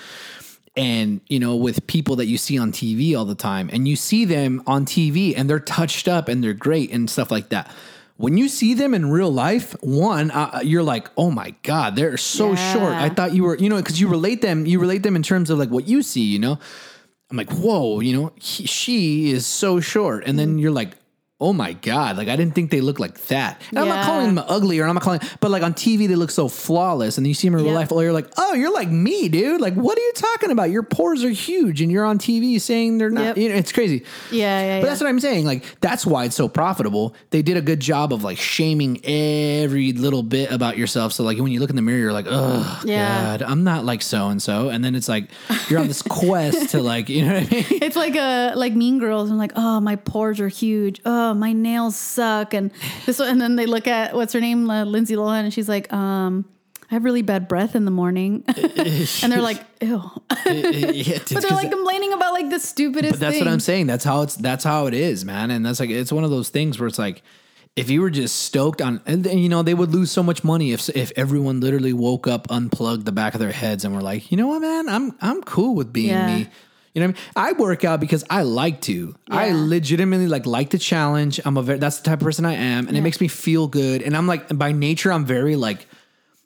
[0.76, 3.96] And you know, with people that you see on TV all the time, and you
[3.96, 7.72] see them on TV and they're touched up and they're great and stuff like that.
[8.18, 12.18] When you see them in real life, one, uh, you're like, oh my God, they're
[12.18, 12.74] so Yeah.
[12.74, 12.96] short.
[12.98, 15.52] I thought you were, you know, because you relate them, you relate them in terms
[15.52, 16.58] of like what you see, you know?
[17.30, 20.24] I'm like, whoa, you know, he, she is so short.
[20.26, 20.92] And then you're like,
[21.40, 23.62] oh my God, like I didn't think they look like that.
[23.70, 26.16] And I'm not calling them ugly or I'm not calling, but like on TV, they
[26.16, 27.20] look so flawless.
[27.20, 27.80] And you see them in real Yep.
[27.80, 29.62] life, oh, you're like, oh, you're like me, dude.
[29.62, 30.72] Like, what are you talking about?
[30.72, 33.38] Your pores are huge and you're on TV saying they're not, Yep.
[33.38, 34.04] you know, it's crazy.
[34.32, 34.90] Yeah, yeah, But yeah.
[34.90, 35.46] that's what I'm saying.
[35.46, 37.14] Like, that's why it's so profitable.
[37.30, 41.14] They did a good job of like shaming every little bit about yourself.
[41.14, 43.38] So, like, when you look in the mirror, you're like, oh, Yeah.
[43.38, 44.70] God, I'm not like so and so.
[44.70, 45.30] And then it's like,
[45.70, 47.66] you're on this quest to like, you know what I mean?
[47.84, 49.30] It's like a like Mean Girls.
[49.30, 51.00] I'm like, oh, my pores are huge.
[51.06, 52.54] Oh, my nails suck.
[52.54, 52.72] And
[53.06, 55.70] this, one, and then they look at what's her name, uh, Lindsay Lohan, and she's
[55.70, 56.46] like, um,
[56.90, 60.02] I have really bad breath in the morning, and they're like, ew.
[60.46, 63.14] yeah, But they're like complaining about like the stupidest.
[63.14, 63.46] But that's thing.
[63.46, 63.88] what I'm saying.
[63.88, 65.52] That's how it's that's how it is, man.
[65.52, 67.24] And that's like it's one of those things where it's like
[67.76, 70.44] if you were just stoked on and, and, you know they would lose so much
[70.46, 74.02] money if if everyone literally woke up, unplugged the back of their heads and were
[74.02, 74.88] like, "You know what, man?
[74.88, 76.26] I'm I'm cool with being Yeah.
[76.26, 76.48] me."
[76.98, 77.52] You know what I mean?
[77.58, 79.14] I work out because I like to.
[79.30, 81.40] I legitimately like like the challenge.
[81.46, 83.68] I'm a very that's the type of person I am and it makes me feel
[83.68, 84.02] good.
[84.02, 85.86] And I'm like by nature I'm very like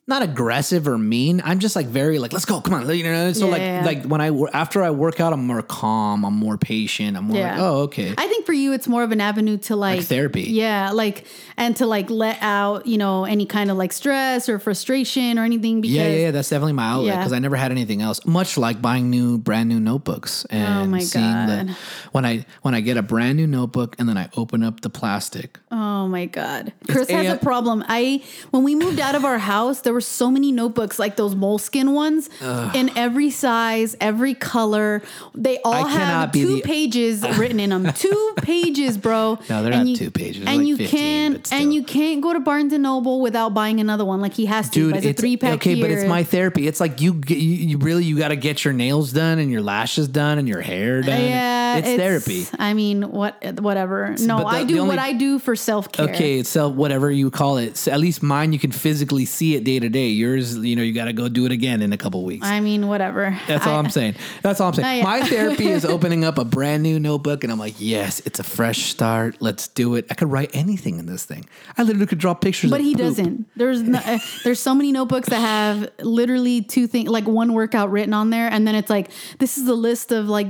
[0.08, 1.42] not aggressive or mean.
[1.46, 3.32] I'm just like very like, let's go, come on, you know.
[3.34, 6.26] So Yeah, like, yeah, like when I after I work out, I'm more calm.
[6.26, 7.16] I'm more patient.
[7.16, 7.52] I'm more Yeah.
[7.52, 8.14] like, oh, okay.
[8.18, 10.42] I think for you, it's more of an avenue to like, therapy.
[10.42, 11.26] Yeah, like
[11.56, 15.44] and to like let out, you know, any kind of like stress or frustration or
[15.46, 15.82] anything.
[15.82, 18.26] Because yeah, yeah, yeah, that's definitely my outlet because I never had anything else.
[18.26, 21.48] Much like buying new, brand new notebooks oh and Oh my seeing God.
[21.70, 21.78] the
[22.12, 24.90] when I when I get a brand new notebook and then I open up the
[24.90, 25.60] plastic.
[25.72, 26.74] Oh my god.
[26.90, 27.86] Chris has a- a problem.
[27.88, 31.36] I when we moved out of our house, there were so many notebooks like those
[31.36, 32.30] moleskin ones
[32.74, 35.02] in every size, every color.
[35.36, 37.92] They all I have two the- pages written in them.
[37.94, 39.40] two pages, bro.
[39.50, 40.44] No, they're And not you- two pages.
[40.44, 43.54] They're And like you 15, can't and you can't go to Barnes and Noble without
[43.54, 44.22] buying another one.
[44.22, 44.92] Like he has to.
[44.92, 46.68] Dude, it's three pack okay, but it's my therapy.
[46.68, 49.62] It's like you, you, you really you got to get your nails done and your
[49.62, 51.22] lashes done and your hair uh, done.
[51.22, 52.46] yeah, it's, therapy.
[52.58, 54.16] I mean, what, whatever.
[54.20, 56.10] No, the- I do only- what I do for self care.
[56.10, 57.78] Okay, it's self whatever you call it.
[57.78, 60.08] So at least mine, you can physically see it day to day.
[60.08, 62.46] Yours, you know, you got to go do it again in a couple weeks.
[62.46, 63.38] I mean, whatever.
[63.48, 64.16] That's all I- I'm saying.
[64.42, 65.04] That's all I'm saying.
[65.04, 68.44] My therapy is opening up a brand new notebook, and I'm like, yes, it's a
[68.44, 69.38] fresh start.
[69.42, 70.06] Let's do it.
[70.10, 71.46] I could write anything in this thing.
[71.78, 72.72] I literally could draw pictures.
[72.72, 73.02] But he poop.
[73.02, 73.48] doesn't.
[73.58, 77.92] There's no, uh, there's so many notebooks that have literally two things, like one workout
[77.92, 79.10] written on there, and then it's like
[79.40, 80.48] this is the list of like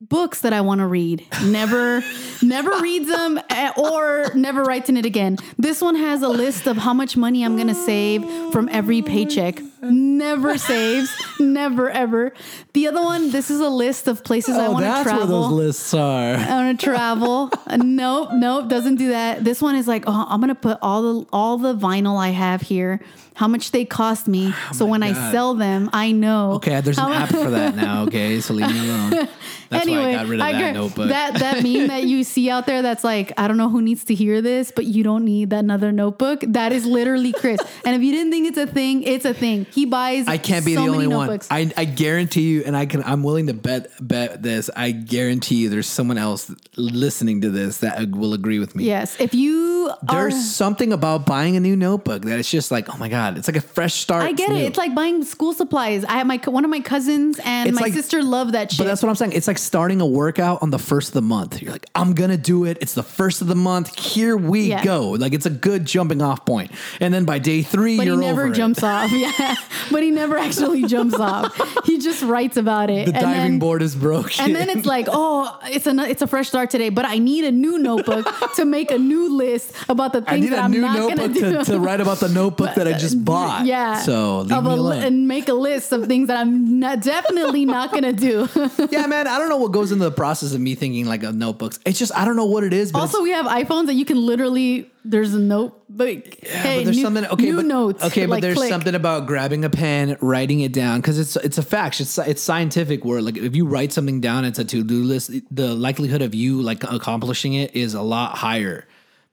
[0.00, 1.26] books that I want to read.
[1.44, 2.02] Never,
[2.42, 5.38] never reads them eh, or never writes in it again.
[5.58, 9.60] This one has a list of how much money I'm gonna save from every paycheck.
[9.90, 11.10] Never saves.
[11.40, 12.32] Never ever.
[12.72, 15.18] The other one, this is a list of places I Oh, want to that's travel.
[15.20, 16.34] where those lists are.
[16.36, 17.50] I want to travel.
[17.66, 19.44] Uh, nope, nope, doesn't do that.
[19.44, 22.62] This one is like, oh, I'm gonna put all the all the vinyl I have
[22.62, 23.00] here,
[23.34, 26.52] how much they cost me, so when I Oh sell them, I know.
[26.54, 28.02] Okay, there's an app for that now.
[28.04, 29.28] Okay, so leave me alone.
[29.68, 31.08] That's anyway, why I got rid of that notebook.
[31.08, 34.04] That that meme that you see out there, that's like, I don't know who needs
[34.04, 36.44] to hear this, but you don't need that another notebook.
[36.46, 37.58] That is literally Chris.
[37.84, 39.66] and if you didn't think it's a thing, it's a thing.
[39.76, 40.26] He buys.
[40.26, 41.38] I can't be so the only one.
[41.50, 43.02] I, I guarantee you, and I can.
[43.04, 44.70] I'm willing to bet bet this.
[44.74, 48.84] I guarantee you, there's someone else listening to this that will agree with me.
[48.84, 49.20] Yes.
[49.20, 50.28] If you you are.
[50.30, 53.48] There's something about buying a new notebook that it's just like, oh my god, it's
[53.48, 54.24] like a fresh start.
[54.24, 54.54] I get it.
[54.54, 54.60] new.
[54.64, 56.04] It's like buying school supplies.
[56.04, 58.78] I have my one of my cousins and It's my like- sister love that shit.
[58.78, 59.32] But that's what I'm saying.
[59.32, 61.60] It's like starting a workout on the first of the month.
[61.62, 62.78] You're like, I'm gonna do it.
[62.80, 63.98] It's the first of the month.
[63.98, 64.82] Here we Yeah.
[64.84, 65.10] go.
[65.10, 66.70] Like it's a good jumping off point.
[67.00, 68.56] And then by day three, but he never over it.
[68.56, 69.10] jumps off.
[69.16, 69.54] Yeah,
[69.90, 71.54] but he never actually jumps off.
[71.84, 73.06] He just writes about it.
[73.06, 74.32] The and diving then, board is broken.
[74.44, 77.44] And then it's like, oh, it's a it's a fresh start today, but I need
[77.44, 78.26] a new notebook
[78.56, 81.32] to make a new list about the I things need that a I'm new notebook
[81.32, 81.52] do.
[81.52, 83.66] to, to write about the notebook that I just bought.
[83.66, 84.00] Yeah.
[84.00, 85.02] So leave me li- alone.
[85.02, 88.48] and make a list of things that I'm not, definitely not gonna do.
[88.90, 89.26] yeah, man.
[89.26, 91.78] I don't know what goes into the process of me thinking like of notebooks.
[91.84, 92.92] It's just I don't know what it is.
[92.92, 94.90] But also, we have iPhones that you can literally.
[95.08, 97.44] There's a note, but Yeah, hey, but there's new, something okay.
[97.44, 98.02] new but, notes.
[98.02, 98.70] Okay, but like, there's click.
[98.70, 102.00] something about grabbing a pen, writing it down because it's it's a fact.
[102.00, 103.04] It's it's scientific.
[103.04, 105.30] Where like if you write something down, it's a to do list.
[105.52, 108.84] The likelihood of you like accomplishing it is a lot higher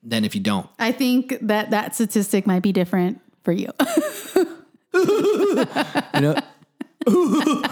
[0.03, 0.69] than if you don't.
[0.79, 3.69] I think that that statistic might be different for you.
[4.95, 6.35] You know.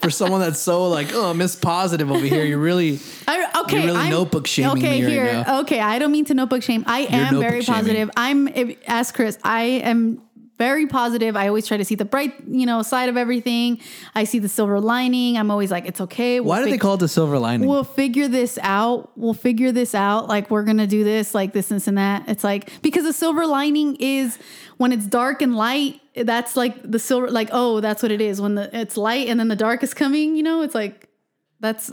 [0.00, 2.98] For someone that's so like, oh, Miss Positive over here, you're really
[3.28, 5.32] I, okay, You're really I'm- notebook shaming okay, me right here.
[5.46, 5.60] now.
[5.60, 6.84] Okay, I don't mean to notebook shame.
[6.86, 7.80] I am notebook very shaming.
[7.82, 8.10] positive.
[8.16, 9.38] I'm if, ask Chris.
[9.44, 10.22] I am
[10.60, 11.36] very positive.
[11.36, 13.80] I always try to see the bright, you know, side of everything.
[14.14, 15.38] I see the silver lining.
[15.38, 16.38] I'm always like, it's okay.
[16.38, 17.66] We'll why do they call it the silver lining?
[17.66, 19.10] We'll figure this out.
[19.16, 20.28] We'll figure this out.
[20.28, 22.28] Like we're gonna do this, like this, this, and that.
[22.28, 24.38] It's like because the silver lining is
[24.76, 25.98] when it's dark and light.
[26.14, 27.30] That's like the silver.
[27.30, 28.38] Like oh, that's what it is.
[28.38, 30.36] When the it's light and then the dark is coming.
[30.36, 31.08] You know, it's like
[31.60, 31.90] that's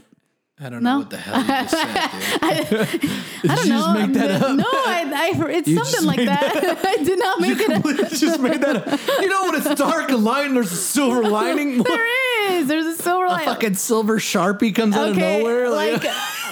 [0.59, 0.93] I don't no.
[0.93, 3.11] know what the hell you just said, dude.
[3.51, 3.77] I don't you know.
[3.79, 4.63] just make that No.
[4.65, 6.79] I, I, it's You something like made that.
[6.83, 7.71] I did not make it.
[7.71, 8.09] Up.
[8.11, 8.99] just made that up.
[9.21, 11.83] You know when it's dark and light there's a silver lining?
[11.83, 12.26] There is.
[12.67, 15.69] There's a silver a fucking silver sharpie comes out of nowhere.
[15.69, 16.03] like,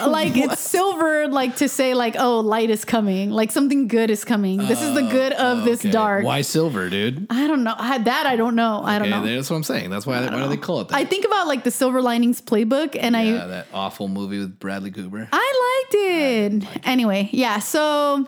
[0.05, 4.25] like it's silver, like to say, like, oh, light is coming, like something good is
[4.25, 4.57] coming.
[4.57, 6.23] This is the oh, good of this Oh, dark.
[6.25, 7.27] Why silver, dude?
[7.29, 7.75] I don't know.
[7.77, 8.81] I, that I don't know.
[8.83, 9.25] I don't know.
[9.25, 9.89] that's what I'm saying.
[9.89, 10.21] That's why.
[10.25, 10.95] Why do they call it that?
[10.95, 14.59] I think about like the Silver Linings Playbook, and yeah, I that awful movie with
[14.59, 15.27] Bradley Cooper.
[15.31, 16.87] I liked it.
[16.87, 17.59] Anyway, yeah.
[17.59, 18.27] So.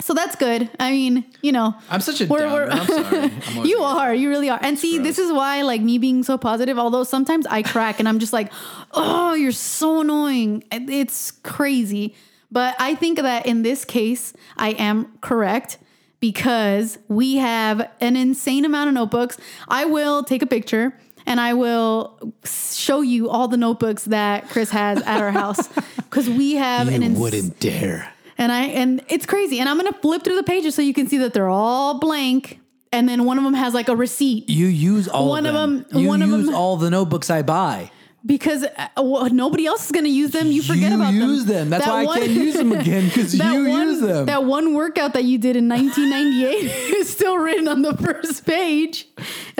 [0.00, 0.68] So that's good.
[0.80, 2.66] I mean, you know, I'm such a We're- downer.
[2.66, 3.32] we're- I'm sorry.
[3.58, 4.14] I'm You are.
[4.14, 4.58] You really are.
[4.62, 8.08] And see, this is why, like me being so positive, although sometimes I crack and
[8.08, 8.50] I'm just like,
[8.92, 10.64] oh, you're so annoying.
[10.72, 12.14] It's crazy.
[12.50, 15.78] But I think that in this case, I am correct
[16.18, 19.38] because we have an insane amount of notebooks.
[19.68, 20.94] I will take a picture
[21.26, 26.28] and I will show you all the notebooks that Chris has at our house because
[26.28, 28.12] we have an You ins- wouldn't dare.
[28.40, 29.60] And I and it's crazy.
[29.60, 32.58] And I'm gonna flip through the pages so you can see that they're all blank.
[32.92, 35.60] And then one of them has like a receipt You use all One of of
[35.60, 35.86] them.
[35.90, 37.92] them- You one of use them- all the notebooks I buy.
[38.26, 40.48] because uh, well, nobody else is gonna use them.
[40.48, 41.54] You forget you about use them.
[41.54, 41.70] them.
[41.70, 44.26] That's That why one- I can't use them again because you one, use them.
[44.26, 46.70] That one workout that you did in 1998
[47.00, 49.06] is still written on the first page.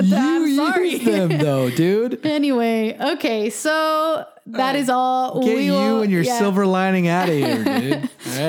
[0.03, 0.91] you I'm sorry.
[0.97, 2.27] use them though, dude.
[2.27, 5.41] anyway, okay, so that is all.
[5.43, 6.39] Get you will- and your yeah.
[6.39, 7.93] silver lining out of here, dude.
[7.95, 8.01] All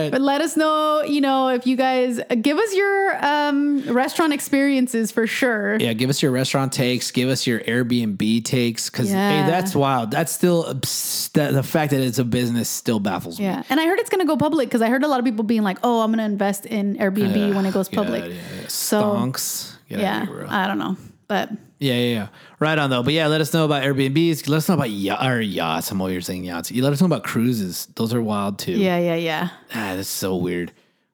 [0.01, 0.11] right.
[0.11, 5.11] But let us know, you know, if you guys give us your um, restaurant experiences
[5.11, 5.77] for sure.
[5.79, 7.11] Yeah, give us your restaurant takes.
[7.11, 8.89] Give us your Airbnb takes.
[8.89, 9.43] Because Yeah.
[9.45, 10.11] hey, that's wild.
[10.11, 13.45] That's still the fact that it's a business still baffles me.
[13.45, 15.43] Yeah, and I heard it's gonna go public because I heard a lot of people
[15.43, 18.31] being like, "Oh, I'm gonna invest in Airbnb when it goes public."
[18.67, 19.73] So- Stonks.
[19.89, 20.25] Get Yeah.
[20.47, 20.95] I don't know,
[21.27, 21.49] but
[21.81, 22.27] Yeah, yeah, yeah.
[22.59, 23.01] Right on though.
[23.01, 24.47] But yeah, let us know about Airbnbs.
[24.47, 25.89] Let us know about yacht or yachts.
[25.89, 26.71] I'm here saying yachts.
[26.71, 27.87] You let us know about cruises.
[27.95, 28.73] Those are wild too.
[28.73, 29.49] yeah, yeah, yeah.
[29.73, 30.71] Ah, that's so weird.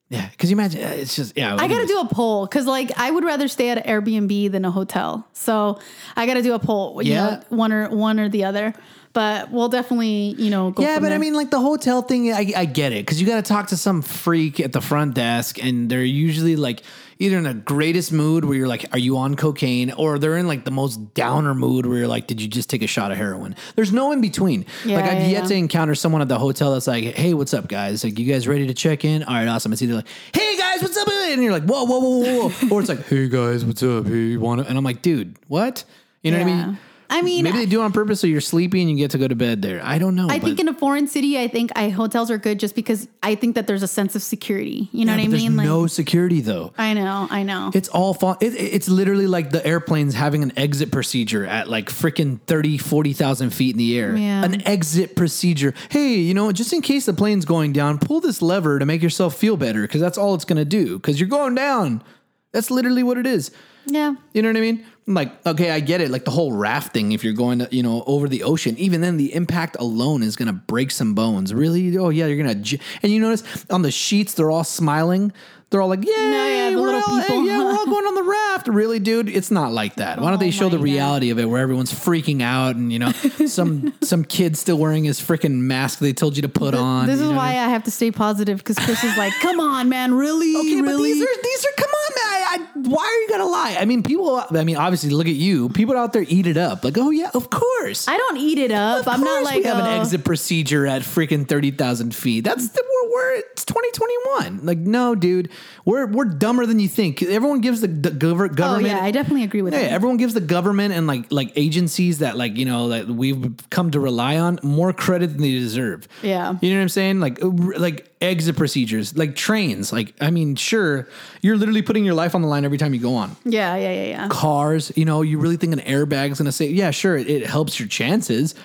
[0.10, 1.56] Yeah, because you imagine uh, it's just yeah.
[1.58, 4.64] I gotta do a poll because, like, I would rather stay at an Airbnb than
[4.66, 5.28] a hotel.
[5.34, 5.80] So
[6.16, 7.02] I gotta do a poll.
[7.02, 7.26] Yeah.
[7.26, 8.74] know, one or one or the other.
[9.14, 10.84] But we'll definitely, you know, go.
[10.84, 13.44] Yeah, but I mean, like the hotel thing, I, I get it because you got
[13.44, 16.84] to talk to some freak at the front desk, and they're usually like
[17.20, 20.48] either in the greatest mood where you're like, "Are you on cocaine?" or they're in
[20.48, 23.18] like the most downer mood where you're like, "Did you just take a shot of
[23.18, 24.66] heroin?" There's no in between.
[24.86, 25.50] Yeah, like I've yeah, yet yeah.
[25.50, 28.04] to encounter someone at the hotel that's like, "Hey, what's up, guys?
[28.04, 29.24] Like, you guys ready to check in?
[29.24, 32.00] All right, awesome." It's either like, "Hey guys, what's up?" and you're like, "Whoa, whoa,
[32.00, 32.76] whoa, whoa,", whoa.
[32.76, 34.08] or it's like, "Hey guys, what's up?
[34.08, 35.84] Hey, you want to?" And I'm like, "Dude, what?"
[36.24, 36.78] You know what I mean?
[37.10, 39.28] I mean, Maybe they do on purpose so you're sleepy and you get to go
[39.28, 39.80] to bed there.
[39.84, 40.28] I don't know.
[40.30, 43.36] I think in a foreign city, I think I hotels are good just because I
[43.36, 44.90] think that there's a sense of security.
[44.92, 45.56] You know Yeah, what I mean?
[45.58, 46.74] Like, no security though.
[46.78, 47.72] I know, I know.
[47.74, 48.38] It's all fun.
[48.42, 53.52] It, it's literally like the airplanes having an exit procedure at like freaking 30, 40,000
[53.52, 54.16] feet in the air.
[54.16, 54.44] Yeah.
[54.44, 55.74] An exit procedure.
[55.90, 59.02] Hey, you know, just in case the plane's going down, pull this lever to make
[59.02, 62.04] yourself feel better because that's all it's going to do because you're going down.
[62.52, 63.52] That's literally what it is.
[63.86, 64.16] yeah.
[64.34, 64.86] You know what I mean?
[65.08, 66.12] Like okay, I get it.
[66.12, 69.18] Like the whole rafting, if you're going to, you know, over the ocean, even then
[69.18, 71.54] the impact alone is gonna break some bones.
[71.54, 71.98] Really?
[71.98, 72.56] Oh yeah, you're gonna.
[72.56, 75.32] j- And you notice on the sheets, they're all smiling.
[75.70, 78.24] They're all like, "Yay, yeah, the we're little all, yeah, we're all going on the
[78.24, 79.28] raft." Really, dude?
[79.28, 80.22] It's not like that.
[80.22, 80.94] Why don't they Oh show the my God.
[80.94, 85.04] reality of it, where everyone's freaking out and you know, some some kid still wearing
[85.04, 87.08] his freaking mask they told you to put on.
[87.08, 87.60] This is what I why mean?
[87.60, 90.98] I have to stay positive because Chris is like, "Come on, man, really, Okay, but
[91.04, 92.24] these are these are come on, man.
[92.24, 93.78] I, I, why are you gonna lie?
[93.80, 94.44] I mean, people.
[94.52, 95.70] I mean, obviously, look at you.
[95.70, 96.84] People out there eat it up.
[96.84, 98.08] Like, oh yeah, of course.
[98.08, 99.02] I don't eat it up.
[99.02, 102.44] Of I'm not like we have oh, an exit procedure at freaking thirty thousand feet.
[102.44, 104.66] That's the we're, we're it's twenty twenty one.
[104.66, 105.50] Like, no, dude,
[105.86, 107.22] we're we're dumber than you think.
[107.22, 108.88] Everyone gives the, the gover- Oh government.
[108.94, 109.92] yeah, I definitely agree with Yeah, that.
[109.92, 113.92] everyone gives the government and like like agencies that like you know that we've come
[113.92, 116.08] to rely on more credit than they deserve.
[116.22, 116.56] Yeah.
[116.62, 117.20] you know what I'm saying?
[117.20, 119.92] Like like exit procedures, like trains.
[119.94, 121.08] Like I mean, sure,
[121.42, 123.36] you're literally putting your life on the line every time you go on.
[123.46, 124.28] Yeah, yeah, yeah, yeah.
[124.30, 127.46] Cars, you know, you really think an airbag is gonna say, yeah, sure, it, it
[127.48, 128.56] helps your chances.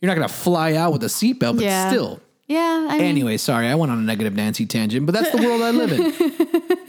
[0.00, 1.88] You're not gonna fly out with a seatbelt, but Yeah.
[1.90, 2.20] still.
[2.46, 2.88] Yeah.
[2.90, 5.62] I mean, Anyway, sorry, I went on a negative Nancy tangent, but that's the world
[5.62, 6.00] I live in.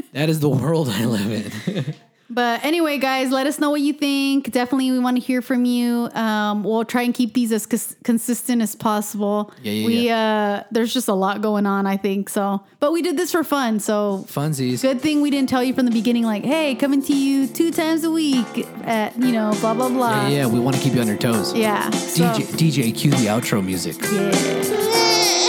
[0.14, 1.32] that is the world I live
[1.68, 1.96] in.
[2.34, 4.52] But anyway, guys, let us know what you think.
[4.52, 6.10] Definitely, we want to hear from you.
[6.14, 9.52] Um, we'll try and keep these as cons- consistent as possible.
[9.62, 12.30] Yeah, yeah, we uh, there's just a lot going on, I think.
[12.30, 13.80] So, but we did this for fun.
[13.82, 14.82] So, Funsies.
[14.82, 17.70] good thing we didn't tell you from the beginning, like, hey, coming to you two
[17.72, 20.22] times a week at you know, blah blah blah.
[20.28, 21.54] Yeah, yeah, we want to keep you on your toes.
[21.54, 21.90] Yeah.
[21.92, 23.98] So- DJ, DJ, cue the outro music.
[24.12, 25.40] yeah.